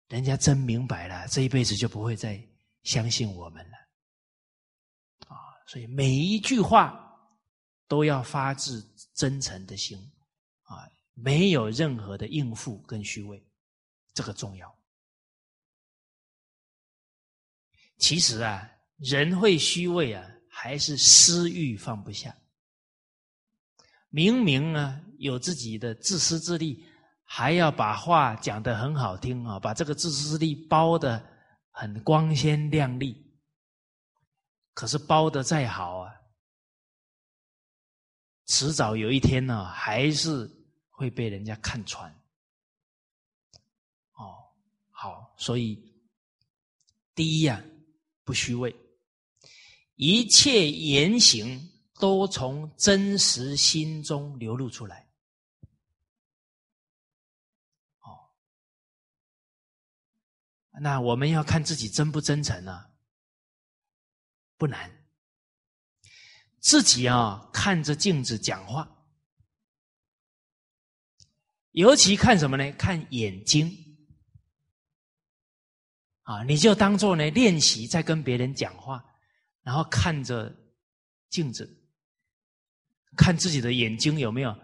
[0.09, 2.43] 人家真明白了，这一辈子就不会再
[2.83, 3.77] 相信我们了。
[5.27, 5.37] 啊，
[5.67, 6.99] 所以每一句话
[7.87, 8.83] 都要发自
[9.13, 9.99] 真诚的心，
[10.63, 13.47] 啊，没有任何的应付跟虚伪，
[14.15, 14.75] 这个重要。
[17.99, 22.35] 其实啊，人会虚伪啊，还是私欲放不下。
[24.09, 26.88] 明明啊有自己的自私自利，
[27.31, 31.23] 还要把话讲得很好听啊，把这个自私自利包的
[31.71, 33.15] 很光鲜亮丽。
[34.73, 36.15] 可是包的再好啊，
[38.47, 40.51] 迟早有一天呢，还是
[40.89, 42.11] 会被人家看穿。
[44.15, 44.35] 哦，
[44.91, 45.79] 好，所以
[47.15, 47.63] 第一呀。
[48.25, 48.77] 不虚伪，
[49.95, 51.59] 一切言行
[51.99, 55.08] 都从真实心中流露出来。
[60.81, 62.87] 那我们要看自己真不真诚呢？
[64.57, 64.91] 不难，
[66.61, 69.07] 自己啊看着镜子讲话，
[71.73, 72.73] 尤其看什么呢？
[72.73, 73.71] 看眼睛。
[76.23, 79.03] 啊，你就当做呢练习，在跟别人讲话，
[79.63, 80.55] 然后看着
[81.31, 81.89] 镜子，
[83.17, 84.55] 看自己的眼睛有没有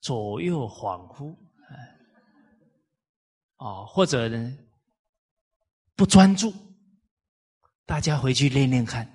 [0.00, 1.34] 左右恍惚，
[3.56, 4.58] 哦，或者呢
[6.00, 6.50] 不专注，
[7.84, 9.06] 大家回去练练看，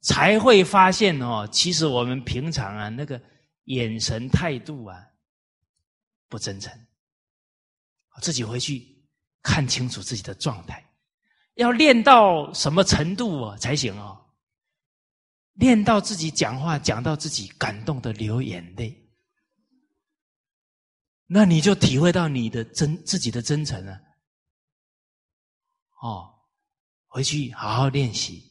[0.00, 3.20] 才会发现哦，其实我们平常啊那个
[3.64, 4.98] 眼神态度啊
[6.30, 6.72] 不真诚，
[8.22, 8.90] 自己回去。
[9.42, 10.82] 看清楚自己的状态，
[11.56, 14.18] 要练到什么程度啊才行哦？
[15.54, 18.96] 练到自己讲话讲到自己感动的流眼泪，
[21.26, 24.00] 那你就体会到你的真自己的真诚了。
[26.02, 26.34] 哦，
[27.06, 28.42] 回去好好练习。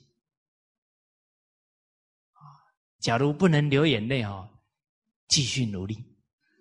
[3.00, 4.48] 假如不能流眼泪哦，
[5.28, 5.98] 继续努力。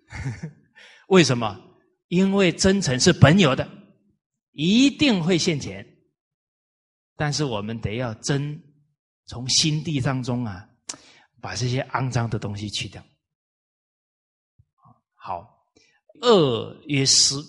[1.07, 1.57] 为什么？
[2.09, 3.69] 因为真诚是本有的。
[4.51, 5.85] 一定会现钱，
[7.15, 8.61] 但是我们得要真
[9.27, 10.67] 从心地当中啊，
[11.39, 13.01] 把这些肮脏的东西去掉。
[15.13, 15.69] 好，
[16.21, 17.41] 恶曰私，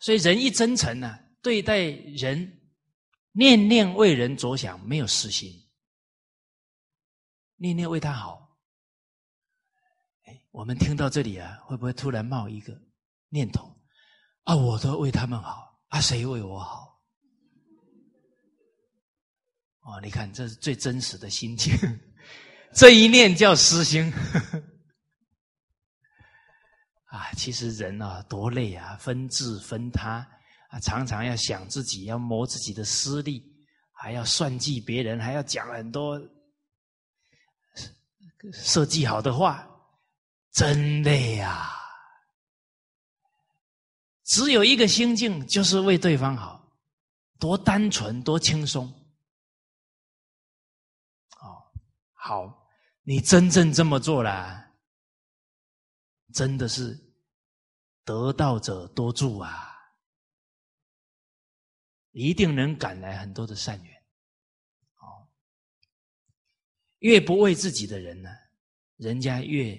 [0.00, 2.60] 所以人一真诚呢，对待人
[3.32, 5.52] 念念为人着想，没有私心，
[7.56, 8.58] 念念为他好。
[10.24, 12.76] 哎，我们听到这里啊，会不会突然冒一个
[13.28, 13.78] 念头
[14.44, 14.56] 啊？
[14.56, 15.78] 我都为他们好。
[15.88, 17.00] 啊，谁为我好？
[19.82, 21.72] 哦，你看，这是最真实的心情。
[22.72, 24.12] 这一念叫私心。
[27.10, 30.26] 啊，其实人啊，多累啊，分治分他
[30.68, 33.44] 啊，常常要想自己，要谋自己的私利，
[33.92, 36.20] 还要算计别人，还要讲很多
[38.52, 39.68] 设计好的话，
[40.52, 41.72] 真累呀。
[44.24, 46.64] 只有一个心境，就是为对方好，
[47.40, 48.86] 多单纯，多轻松。
[51.40, 51.58] 哦，
[52.14, 52.68] 好，
[53.02, 54.69] 你真正这么做了，
[56.32, 56.98] 真的是
[58.04, 59.76] 得道者多助啊，
[62.10, 63.96] 一定能赶来很多的善缘。
[64.96, 65.28] 哦，
[66.98, 68.30] 越不为自己的人呢，
[68.96, 69.78] 人家越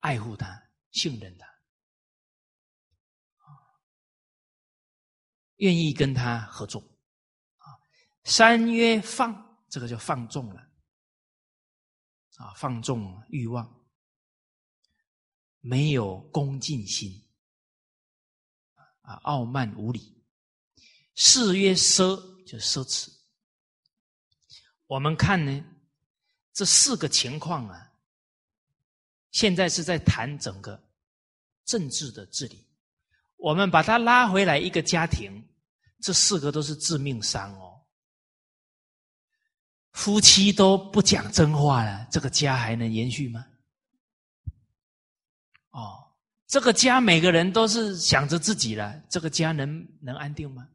[0.00, 1.50] 爱护他，信任他。
[5.56, 6.80] 愿意跟他合作，
[7.58, 7.78] 啊，
[8.24, 10.60] 三曰放，这个就放纵了，
[12.38, 13.81] 啊，放纵欲望，
[15.62, 17.10] 没有恭敬心，
[19.00, 20.22] 啊，傲慢无礼。
[21.14, 23.08] 四曰奢，就奢侈。
[24.86, 25.64] 我们看呢，
[26.52, 27.92] 这四个情况啊，
[29.30, 30.78] 现在是在谈整个
[31.64, 32.66] 政治的治理，
[33.36, 35.48] 我们把它拉回来一个家庭。
[36.00, 37.80] 这四个都是致命伤哦，
[39.92, 43.46] 夫妻都不讲真话了，这个家还能延续吗？
[45.72, 46.12] 哦，
[46.46, 50.66] 这个家每个人都是想着自己了，这个家能能安定吗？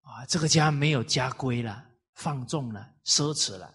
[0.00, 1.84] 啊，这个家没有家规了，
[2.14, 3.74] 放纵了，奢侈了，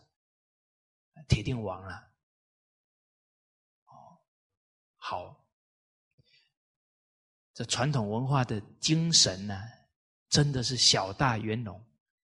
[1.27, 1.95] 铁定亡了。
[3.85, 4.17] 哦，
[4.97, 5.45] 好，
[7.53, 9.61] 这传统文化的精神呢？
[10.29, 11.83] 真的是小大圆融，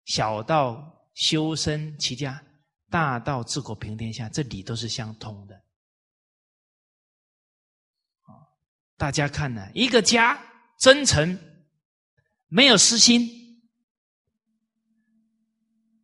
[0.07, 2.43] 小到修身齐家，
[2.91, 5.62] 大到治国平天下，这理都是相通的。
[8.97, 10.41] 大家看呢，一个家
[10.79, 11.39] 真诚，
[12.49, 13.29] 没有私心，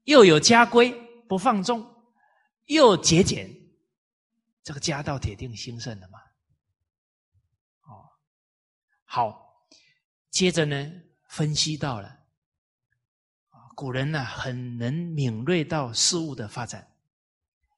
[0.04, 0.92] 又有家规，
[1.28, 1.84] 不放纵，
[2.66, 3.50] 又节俭，
[4.62, 6.18] 这个家道铁定兴盛的嘛。
[7.82, 8.08] 哦，
[9.04, 9.66] 好，
[10.30, 11.02] 接着呢。
[11.30, 12.20] 分析到了，
[13.76, 16.90] 古人呢很能敏锐到事物的发展，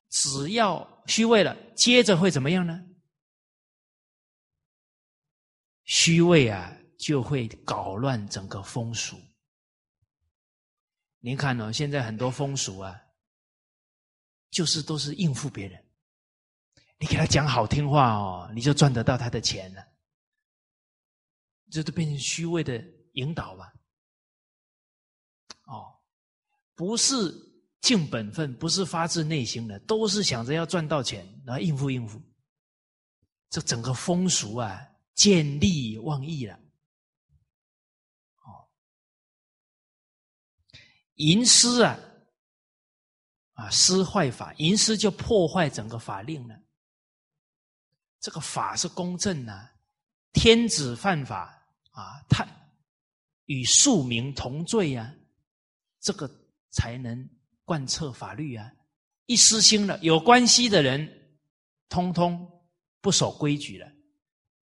[0.08, 2.80] 只要虚位了，接着会怎么样呢？
[5.90, 9.20] 虚位啊，就会搞乱整个风俗。
[11.18, 12.96] 您看哦，现在很多风俗啊，
[14.52, 15.84] 就是都是应付别人，
[16.96, 19.84] 你给他讲好听话哦，你就赚得到他的钱了，
[21.72, 22.80] 这都变成虚位的。
[23.14, 23.72] 引导吧，
[25.64, 25.98] 哦，
[26.76, 27.12] 不是
[27.80, 32.22] 尽本分，不是发自内心的，都是想着要赚到钱，然后应付应付。
[33.48, 34.80] 这整个风俗啊，
[35.14, 36.54] 见利忘义了。
[38.42, 38.68] 哦，
[41.14, 41.98] 吟诗啊，
[43.54, 46.58] 啊，诗坏法，吟诗就破坏整个法令了。
[48.20, 49.70] 这个法是公正的，
[50.32, 52.46] 天子犯法啊，他。
[53.46, 55.12] 与庶民同罪呀，
[55.98, 56.30] 这个
[56.70, 57.28] 才能
[57.64, 58.70] 贯彻法律啊！
[59.26, 61.40] 一失心了，有关系的人
[61.88, 62.48] 通通
[63.00, 63.92] 不守规矩了，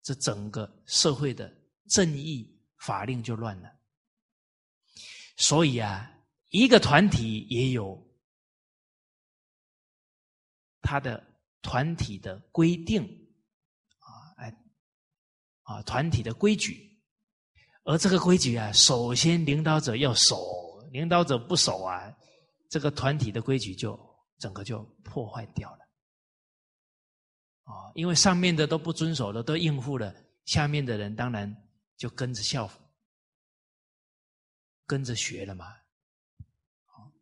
[0.06, 1.52] 这整个社会的
[1.88, 3.68] 正义法令就乱了。
[5.36, 6.08] 所以啊，
[6.50, 8.00] 一个团体也有
[10.80, 11.20] 他的
[11.60, 13.02] 团体的规定
[13.98, 14.56] 啊，哎
[15.62, 16.96] 啊，团体的规矩。
[17.82, 22.16] 而这个规矩啊，首先领导者要守，领导者不守啊，
[22.70, 23.98] 这个团体的规矩就
[24.38, 25.85] 整个就破坏掉了。
[27.66, 30.12] 哦，因为上面的都不遵守了，都应付了，
[30.46, 31.54] 下面的人当然
[31.96, 32.68] 就跟着效，
[34.86, 35.66] 跟着学了嘛。
[36.86, 37.12] 好，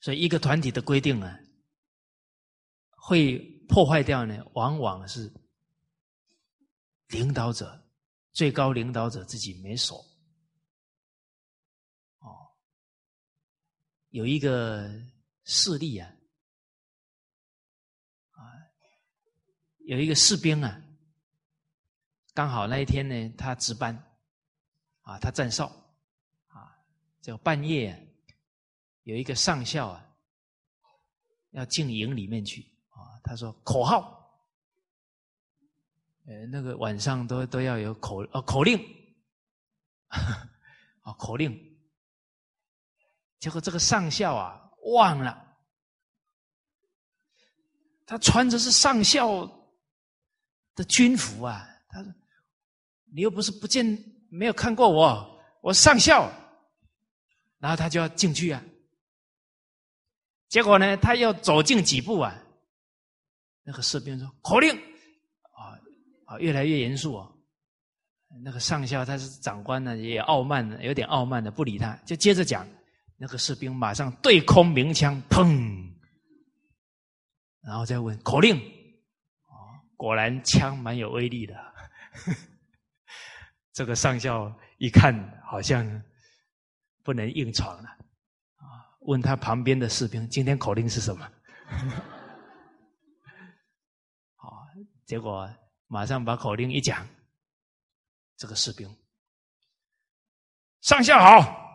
[0.00, 1.38] 所以一个团体的规定啊，
[2.90, 3.54] 会。
[3.68, 5.28] 破坏掉呢，往往是
[7.08, 7.84] 领导者
[8.32, 9.96] 最高领导者自己没守。
[14.10, 14.88] 有一个
[15.44, 16.10] 事例啊，
[18.30, 18.40] 啊，
[19.86, 20.82] 有一个士兵啊，
[22.34, 23.94] 刚好那一天呢，他值班，
[25.02, 25.66] 啊，他站哨，
[26.48, 26.78] 啊，
[27.20, 28.14] 就半夜
[29.02, 30.16] 有一个上校啊，
[31.50, 34.14] 要进营里面去，啊，他说口号。
[36.28, 38.76] 呃，那个晚上都都要有口啊口令，
[40.08, 41.75] 啊 口令，
[43.38, 45.56] 结果这个上校啊忘了，
[48.06, 49.46] 他穿着是上校
[50.74, 52.12] 的军服啊，他说
[53.12, 53.86] 你又不是不见
[54.30, 56.30] 没有看过我，我上校，
[57.58, 58.62] 然后他就要进去啊，
[60.48, 62.34] 结果呢，他要走近几步啊，
[63.62, 64.76] 那个士兵说口令。
[66.28, 67.32] 啊，越来越严肃哦。
[68.42, 72.66] 那个上校他是长官呢，也傲慢的，有点傲慢的，不理他，就接着讲。
[73.16, 75.90] 那个士兵马上对空鸣枪，砰，
[77.62, 78.56] 然后再问口令。
[78.56, 79.52] 哦，
[79.96, 81.54] 果然枪蛮有威力的。
[83.72, 85.14] 这个上校一看，
[85.44, 86.02] 好像
[87.02, 87.88] 不能硬闯了。
[88.56, 88.64] 啊，
[89.00, 91.30] 问他旁边的士兵：“今天口令是什么？”
[94.36, 94.66] 好，
[95.04, 95.48] 结果。
[95.88, 97.06] 马上把口令一讲，
[98.36, 98.92] 这个士兵，
[100.80, 101.65] 上校好。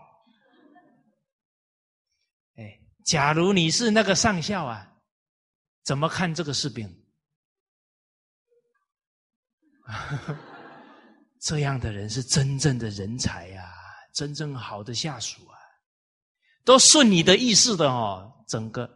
[3.05, 4.87] 假如你是那个上校啊，
[5.83, 6.87] 怎么看这个士兵？
[11.41, 13.73] 这样的人是真正的人才呀，
[14.13, 15.57] 真正好的下属啊，
[16.63, 18.89] 都顺你的意思的哦，整个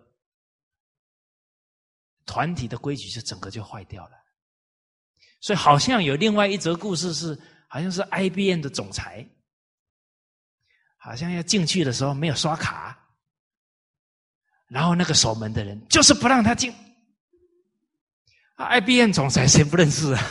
[2.25, 4.11] 团体的规矩就整个就坏掉了。
[5.41, 7.37] 所以好像有另外一则故事是，
[7.67, 9.27] 好像是 IBM 的总裁，
[10.97, 13.04] 好像要进去的时候没有刷卡，
[14.67, 16.73] 然后那个守门的人就是不让他进。
[18.57, 20.21] IBM 总裁谁不认识啊？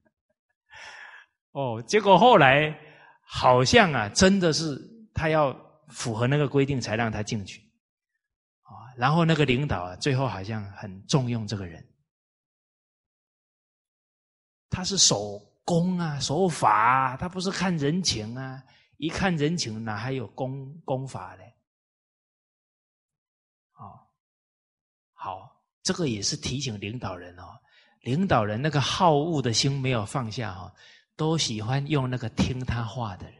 [1.52, 2.74] 哦，结果后来
[3.22, 4.80] 好像啊，真的是
[5.12, 5.54] 他要
[5.88, 7.60] 符合那个规定才让他进去，
[8.62, 11.84] 啊，然后那个领导啊，最后好像很重用这个人。
[14.70, 18.62] 他是守公啊，守法啊，他不是看人情啊。
[18.96, 21.42] 一看人情，哪还有公公法呢？
[25.22, 27.60] 好，这个也是提醒领导人哦。
[28.00, 30.74] 领导人那个好恶的心没有放下哈，
[31.14, 33.38] 都喜欢用那个听他话的人，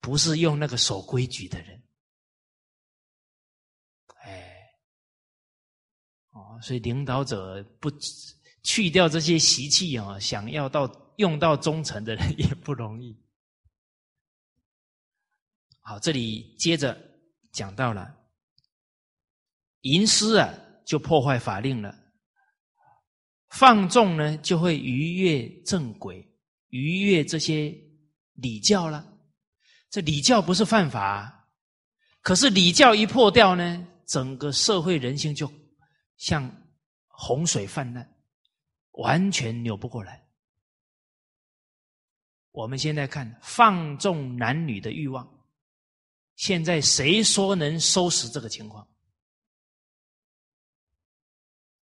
[0.00, 1.80] 不是用那个守规矩的人。
[4.22, 4.56] 哎，
[6.30, 7.88] 哦，所以领导者不。
[8.68, 13.16] 去掉这些习气啊，想要到用到忠诚的人也不容易。
[15.78, 17.00] 好，这里接着
[17.52, 18.12] 讲到了
[19.86, 20.52] 吟诗啊，
[20.84, 21.94] 就破坏法令了；
[23.50, 26.26] 放纵呢，就会逾越正轨，
[26.70, 27.72] 逾越这些
[28.34, 29.06] 礼教了。
[29.88, 31.48] 这礼教不是犯法，
[32.20, 35.50] 可是礼教一破掉呢，整个社会人心就
[36.16, 36.50] 像
[37.06, 38.06] 洪水泛滥。
[38.92, 40.26] 完全扭不过来。
[42.50, 45.28] 我们现在看放纵男女的欲望，
[46.36, 48.88] 现在谁说能收拾这个情况？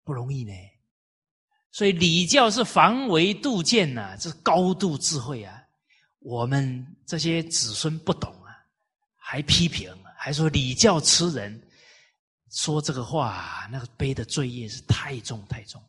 [0.04, 0.54] 不容易呢。
[1.72, 5.60] 所以礼教是防微杜渐呐，这是高度智慧啊。
[6.20, 8.56] 我们这些子孙不懂啊，
[9.16, 11.68] 还批评，还说礼教吃人，
[12.52, 15.84] 说这个话，那个背的罪业是太重太重。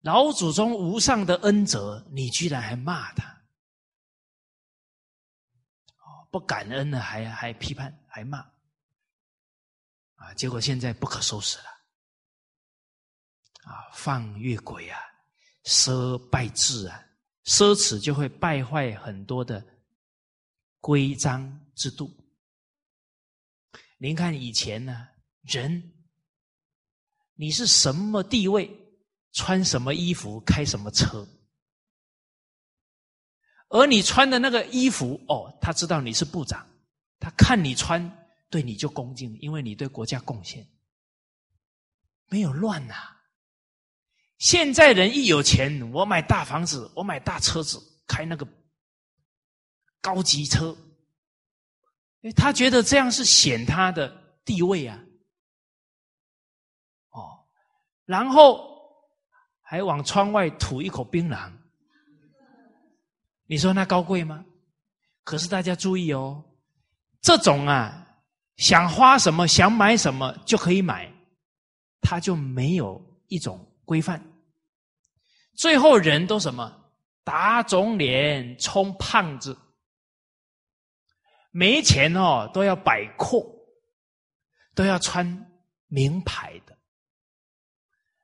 [0.00, 3.28] 老祖宗无上的恩泽，你居然还骂他？
[5.98, 8.38] 哦，不感恩的还还批判还骂，
[10.14, 10.32] 啊！
[10.34, 11.64] 结果现在不可收拾了，
[13.70, 13.88] 啊！
[13.94, 14.98] 放越轨啊，
[15.64, 17.04] 奢败志啊，
[17.44, 19.64] 奢侈就会败坏很多的
[20.80, 22.10] 规章制度。
[23.98, 25.08] 您看以前呢，
[25.42, 25.92] 人
[27.34, 28.76] 你是什么地位？
[29.32, 31.24] 穿什么衣服，开什么车，
[33.68, 36.68] 而你穿的那个衣服，哦，他知道你是部长，
[37.20, 38.02] 他看你穿，
[38.48, 40.68] 对你就恭敬，因为你对国家贡献，
[42.26, 43.19] 没有乱呐。
[44.40, 48.44] 现在人一有钱，我买大房子，我买大车子，开那个
[50.00, 50.76] 高级车，
[52.34, 54.12] 他觉得这样是显他的
[54.44, 54.98] 地位啊。
[57.10, 57.46] 哦，
[58.04, 58.68] 然后。
[59.62, 61.48] 还往窗外吐一口槟榔，
[63.46, 64.44] 你说那高贵吗？
[65.22, 66.42] 可是大家注意哦，
[67.20, 68.04] 这种啊，
[68.56, 71.08] 想花什么想买什么就可以买，
[72.00, 74.20] 他就没有一种规范。
[75.54, 76.92] 最后人都什么
[77.24, 79.58] 打肿脸充胖子，
[81.50, 83.44] 没钱哦都要摆阔，
[84.74, 85.26] 都要穿
[85.86, 86.76] 名牌的，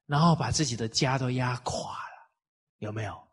[0.06, 2.30] 然后把自己的家都压垮了，
[2.78, 3.28] 有没有？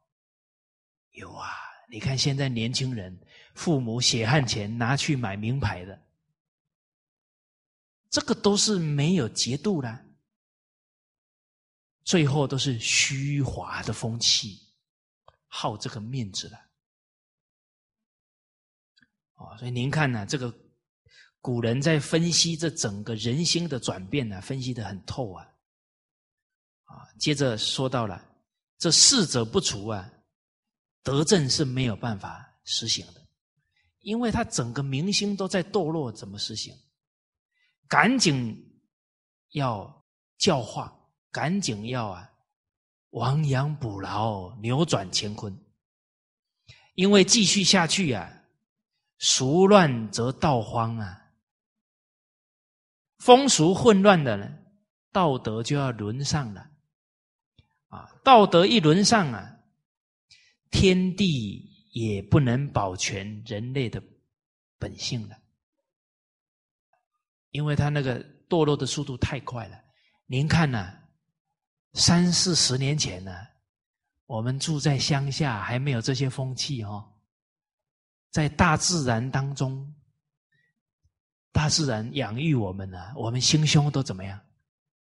[1.11, 1.49] 有啊！
[1.90, 3.15] 你看现在年轻人，
[3.53, 6.02] 父母血汗钱拿去买名牌的，
[8.10, 10.06] 这个都是没有节度的。
[12.03, 14.59] 最后都是虚华的风气，
[15.47, 16.59] 好这个面子了。
[19.35, 20.53] 哦，所以您看呢，这个
[21.39, 25.47] 古人在分析这整个人心的转变呢，分析的很透啊。
[26.84, 28.23] 啊，接着说到了
[28.77, 30.11] 这四者不除啊，
[31.01, 33.27] 德政是没有办法实行的，
[33.99, 36.75] 因为他整个民心都在堕落，怎么实行？
[37.88, 38.81] 赶紧
[39.51, 40.05] 要
[40.38, 40.99] 教化。
[41.34, 42.31] 赶紧要啊，
[43.10, 45.57] 亡羊补牢，扭转乾坤。
[46.93, 48.31] 因为继续下去啊，
[49.18, 51.31] 俗乱则道荒啊，
[53.18, 54.47] 风俗混乱的呢，
[55.11, 56.69] 道德就要沦丧了。
[57.88, 59.57] 啊，道德一沦丧啊，
[60.69, 64.01] 天地也不能保全人类的
[64.77, 65.35] 本性了，
[67.49, 69.84] 因为他那个堕落的速度太快了。
[70.27, 70.99] 您看呐。
[71.94, 73.32] 三四十年前呢，
[74.26, 77.07] 我们住在乡下，还没有这些风气哦。
[78.32, 79.94] 在大自然当中，
[81.52, 84.40] 大自然养育我们呢，我们心胸都怎么样？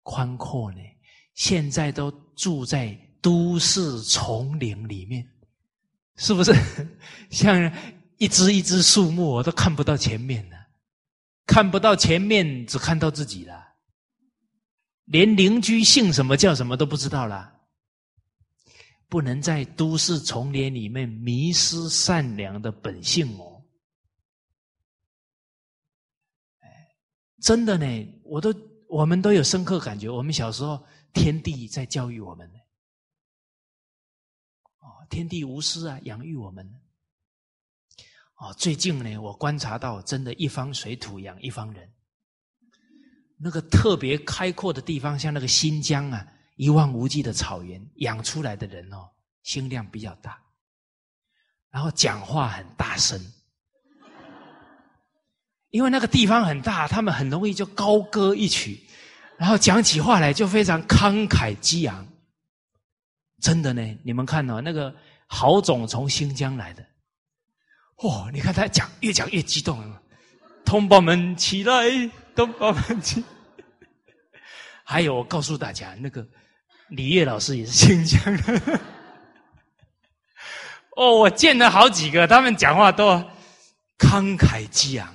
[0.03, 0.79] 宽阔呢？
[1.35, 2.93] 现在都住在
[3.23, 5.27] 都市丛林里面，
[6.17, 6.53] 是不是？
[7.31, 7.73] 像
[8.19, 10.57] 一只一只树木，我都看不到前面了，
[11.47, 13.64] 看不到前面，只看到自己了。
[15.05, 17.61] 连邻居姓什么叫什么都不知道了，
[19.09, 23.63] 不能在都市丛林里面迷失善良的本性哦。
[26.61, 26.97] 哎，
[27.41, 28.55] 真的呢，我都
[28.89, 30.09] 我们都有深刻感觉。
[30.09, 32.59] 我们小时候，天地在教育我们呢。
[34.79, 36.81] 哦，天地无私啊，养育我们。
[38.37, 41.94] 哦，最近呢，我观察到，真的一方水土养一方人。
[43.47, 46.27] 那个特别开阔的地方，像那个新疆啊，
[46.57, 49.07] 一望无际的草原，养出来的人哦，
[49.43, 50.39] 心量比较大，
[51.71, 53.21] 然后讲话很大声，
[55.69, 58.81] 因为那个地方很大，他们很容易就高歌一曲，
[59.37, 62.09] 然后讲起话来就非常慷慨激昂。
[63.43, 64.97] 真的呢，你们看到那个
[65.27, 66.83] 郝总从新疆来的，
[67.99, 69.85] 哦，你看他讲越讲越激动，
[70.65, 72.11] 同胞们起来。
[72.35, 73.23] 东方门去。
[74.85, 76.25] 还有，我告诉大家，那个
[76.91, 78.81] 李烨老师也是新疆的。
[80.97, 83.17] 哦，我见了好几个，他们讲话都
[83.99, 85.13] 慷慨激昂。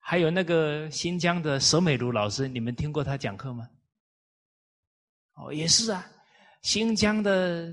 [0.00, 3.68] 还有那个新疆的佘美如老师，你们听过他讲课吗？
[5.34, 6.06] 哦，也是啊，
[6.62, 7.70] 新疆的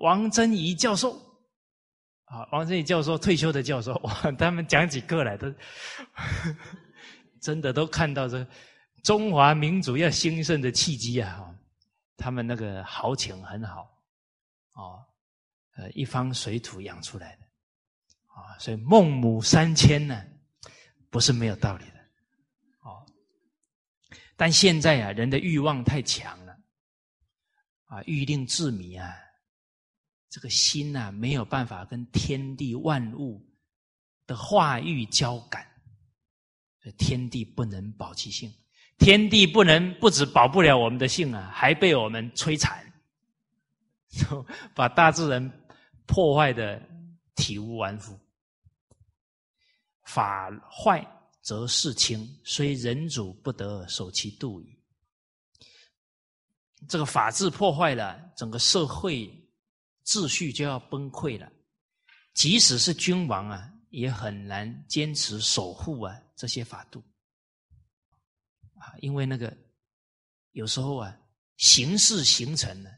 [0.00, 1.12] 王珍怡教授，
[2.24, 5.52] 啊，王珍怡教授退休的教授，哇，他们讲几个来都。
[7.42, 8.46] 真的都看到这
[9.02, 11.54] 中华民族要兴盛的契机啊！
[12.16, 13.90] 他们那个豪情很好，
[14.72, 15.04] 哦，
[15.76, 17.44] 呃，一方水土养出来的，
[18.26, 20.22] 啊，所以孟母三迁呢，
[21.08, 22.00] 不是没有道理的，
[22.80, 23.06] 哦。
[24.36, 26.56] 但现在啊，人的欲望太强了，
[27.86, 29.14] 啊，欲令自迷啊，
[30.28, 33.42] 这个心呐，没有办法跟天地万物
[34.26, 35.66] 的化育交感。
[36.96, 38.50] 天地不能保其性，
[39.00, 42.92] 天地不能不止保不了我们的性啊，还被我们摧残，
[44.76, 45.50] 把大自然
[46.06, 46.80] 破坏的
[47.34, 48.16] 体无完肤。
[50.04, 51.04] 法坏
[51.40, 54.78] 则事轻，虽人主不得守其度矣。
[56.88, 59.28] 这个法治破坏了，整个社会
[60.04, 61.50] 秩序就要崩溃了。
[62.34, 63.66] 即使是君王啊。
[63.90, 67.02] 也很难坚持守护啊这些法度
[68.98, 69.56] 因为那个
[70.52, 71.16] 有时候啊
[71.56, 72.90] 形势形成了，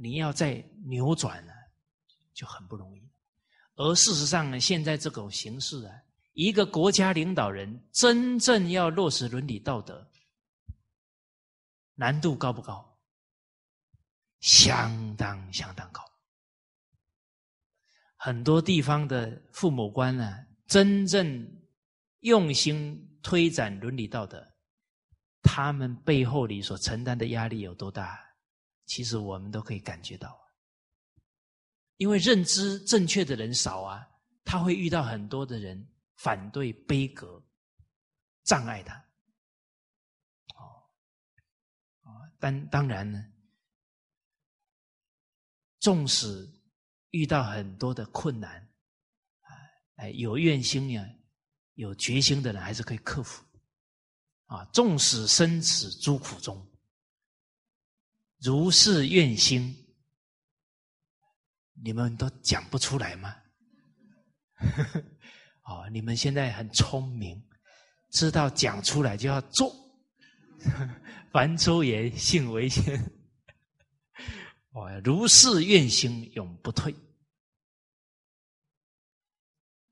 [0.00, 0.54] 你要再
[0.86, 1.52] 扭转呢
[2.34, 3.10] 就很不容易。
[3.76, 5.94] 而事实上呢，现在这种形势啊，
[6.32, 10.10] 一个国家领导人真正要落实伦理道德，
[11.94, 12.98] 难度高不高？
[14.40, 16.02] 相当相当高。
[18.16, 21.62] 很多地方的父母官呢，真正
[22.20, 24.54] 用心推展伦理道德，
[25.42, 28.18] 他们背后里所承担的压力有多大？
[28.86, 30.40] 其实我们都可以感觉到，
[31.96, 34.08] 因为认知正确的人少啊，
[34.44, 37.42] 他会遇到很多的人反对、悲格、
[38.44, 38.94] 障碍他。
[40.54, 40.88] 哦，
[42.02, 43.24] 啊，当当然呢，
[45.78, 46.48] 纵使。
[47.12, 48.70] 遇到很多的困难，
[49.96, 51.04] 哎，有愿心呀，
[51.74, 53.42] 有决心的人还是可以克服，
[54.46, 56.70] 啊，纵使生死诸苦中，
[58.38, 59.74] 如是愿心，
[61.82, 63.34] 你们都讲不出来吗？
[65.64, 67.42] 哦， 你们现在很聪明，
[68.10, 69.74] 知道讲出来就要做，
[71.32, 72.98] 凡出言，信为先。
[74.72, 76.94] 哦， 如是愿心永不退。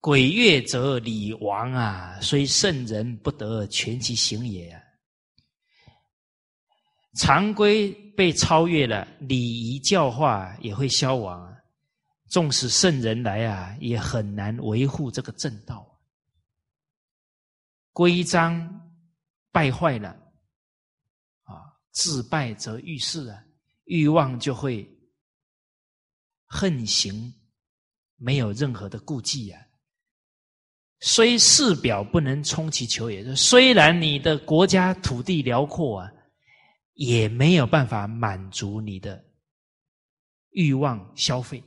[0.00, 4.80] 鬼月则礼亡啊，虽圣人不得全其行也啊。
[7.16, 11.52] 常规被超越了，礼仪教化也会消亡。
[12.30, 15.98] 纵使圣人来啊，也很难维护这个正道。
[17.92, 18.92] 规章
[19.50, 20.10] 败坏了
[21.42, 23.42] 啊，自败则欲事啊。
[23.84, 24.88] 欲望就会
[26.44, 27.34] 横行，
[28.16, 29.60] 没有任何的顾忌啊。
[31.00, 36.12] 虽事表不能充其求也，虽然你的国家土地辽阔啊，
[36.94, 39.24] 也没有办法满足你的
[40.50, 41.62] 欲望消费。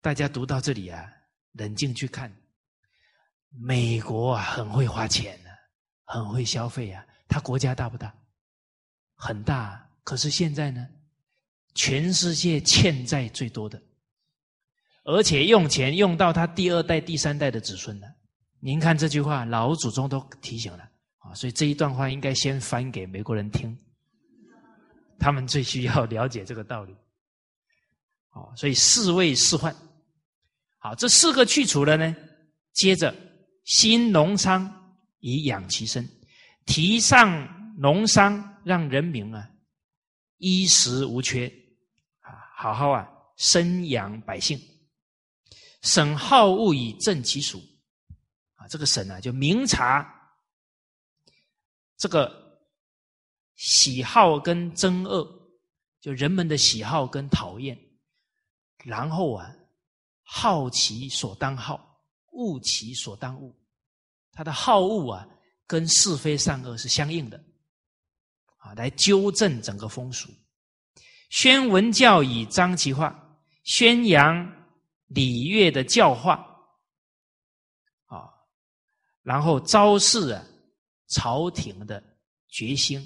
[0.00, 1.12] 大家读到这里啊，
[1.52, 2.34] 冷静去看，
[3.50, 5.50] 美国啊，很会花钱的，
[6.04, 7.04] 很会消费啊。
[7.28, 8.12] 他国家大不大？
[9.14, 9.88] 很大。
[10.02, 10.88] 可是现在呢，
[11.74, 13.80] 全世界欠债最多的，
[15.08, 18.06] 而且用钱用到他第二代、第三代的子孙了。
[18.60, 20.86] 您看这句话，老祖宗都提醒了
[21.20, 23.74] 啊，所以这一段话应该先翻给美国人听，
[25.18, 26.92] 他们最需要了解这个道理。
[28.34, 29.74] 哦，所以四位四患，
[30.76, 32.14] 好，这四个去除了呢，
[32.74, 33.14] 接着
[33.64, 34.70] 兴农商
[35.20, 36.06] 以养其身，
[36.66, 39.48] 提倡农商，让人民啊。
[40.36, 41.48] 衣食无缺，
[42.20, 42.28] 啊，
[42.58, 43.08] 好好啊，
[43.38, 44.60] 生养百姓，
[45.82, 47.62] 审好恶以正其属，
[48.54, 50.06] 啊，这个审呢，就明察
[51.96, 52.60] 这个
[53.56, 55.26] 喜好跟憎恶，
[56.00, 57.78] 就人们的喜好跟讨厌，
[58.84, 59.54] 然后啊，
[60.22, 62.00] 好其所当好，
[62.32, 63.54] 恶其所当恶，
[64.32, 65.28] 他的好恶啊，
[65.66, 67.42] 跟是非善恶是相应的。
[68.58, 70.28] 啊，来纠正整个风俗，
[71.30, 74.57] 宣文教以彰其化，宣扬
[75.08, 76.36] 礼乐的教化，
[78.06, 78.32] 啊，
[79.22, 80.42] 然后昭示啊
[81.08, 82.02] 朝廷的
[82.48, 83.00] 决心，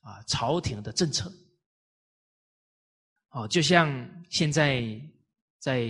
[0.00, 1.30] 啊朝廷的政策，
[3.28, 4.82] 哦，就像现在
[5.58, 5.88] 在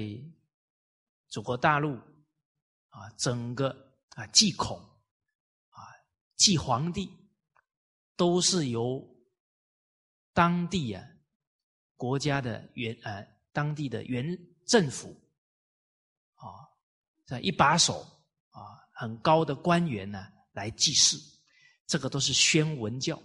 [1.29, 1.95] 祖国大陆
[2.89, 3.69] 啊，整个
[4.11, 4.77] 啊祭孔
[5.71, 5.79] 啊
[6.37, 7.09] 祭皇帝。
[8.19, 9.07] 都是由
[10.33, 11.07] 当地啊
[11.97, 13.23] 国家的原呃
[13.53, 14.25] 当地的原
[14.67, 15.09] 政府
[16.35, 16.69] 啊
[17.25, 18.03] 这一把手
[18.51, 18.61] 啊
[18.93, 21.17] 很高的官员呢来祭祀，
[21.87, 23.21] 这个都是宣文教，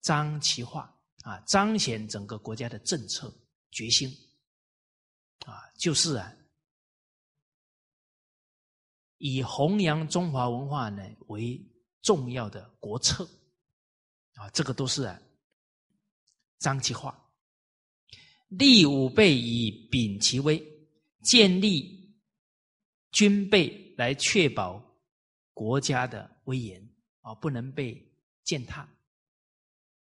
[0.00, 0.92] 彰其化
[1.22, 3.32] 啊彰显整个国家的政策
[3.70, 4.10] 决心
[5.46, 6.34] 啊就是啊
[9.18, 11.64] 以弘扬中华文化呢为。
[12.04, 13.26] 重要的国策
[14.34, 15.18] 啊，这个都是啊，
[16.58, 17.18] 张其化，
[18.48, 20.62] 立武备以秉其威，
[21.22, 22.14] 建立
[23.10, 24.82] 军备来确保
[25.52, 26.88] 国家的威严
[27.20, 28.00] 啊，不能被
[28.42, 28.82] 践踏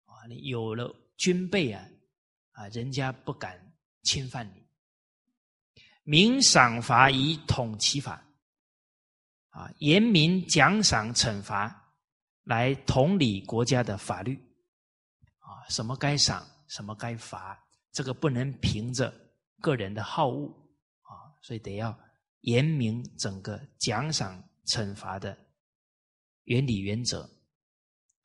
[0.04, 0.26] 啊。
[0.28, 1.84] 你有了军备啊，
[2.52, 3.58] 啊，人家不敢
[4.02, 4.62] 侵犯你。
[6.02, 8.24] 明赏罚以统其法
[9.50, 11.82] 啊，严明奖赏惩罚。
[12.44, 14.36] 来统理国家的法律，
[15.40, 17.60] 啊，什么该赏，什么该罚，
[17.97, 19.10] 这个不能凭着
[19.59, 20.47] 个人的好恶，
[21.01, 21.98] 啊，所以得要
[22.43, 25.35] 严明整个奖赏惩罚的
[26.44, 27.23] 原理原则，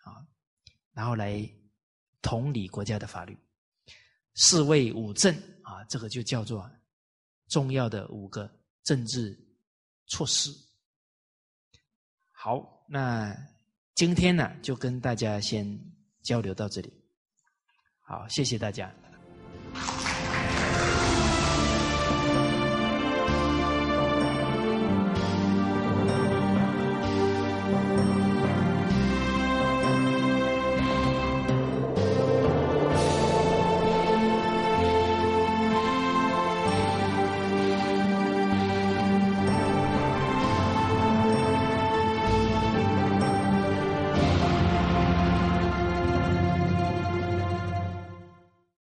[0.04, 0.28] 啊，
[0.92, 1.50] 然后来
[2.22, 3.38] 统理国家的法律，
[4.34, 5.34] 四位五政
[5.64, 6.70] 啊，这个就叫做
[7.48, 8.52] 重要的五个
[8.84, 9.40] 政治
[10.08, 10.52] 措施。
[12.34, 13.34] 好，那。
[13.94, 15.80] 今天呢，就跟大家先
[16.24, 16.92] 交流到这里。
[18.00, 18.92] 好，谢谢大家。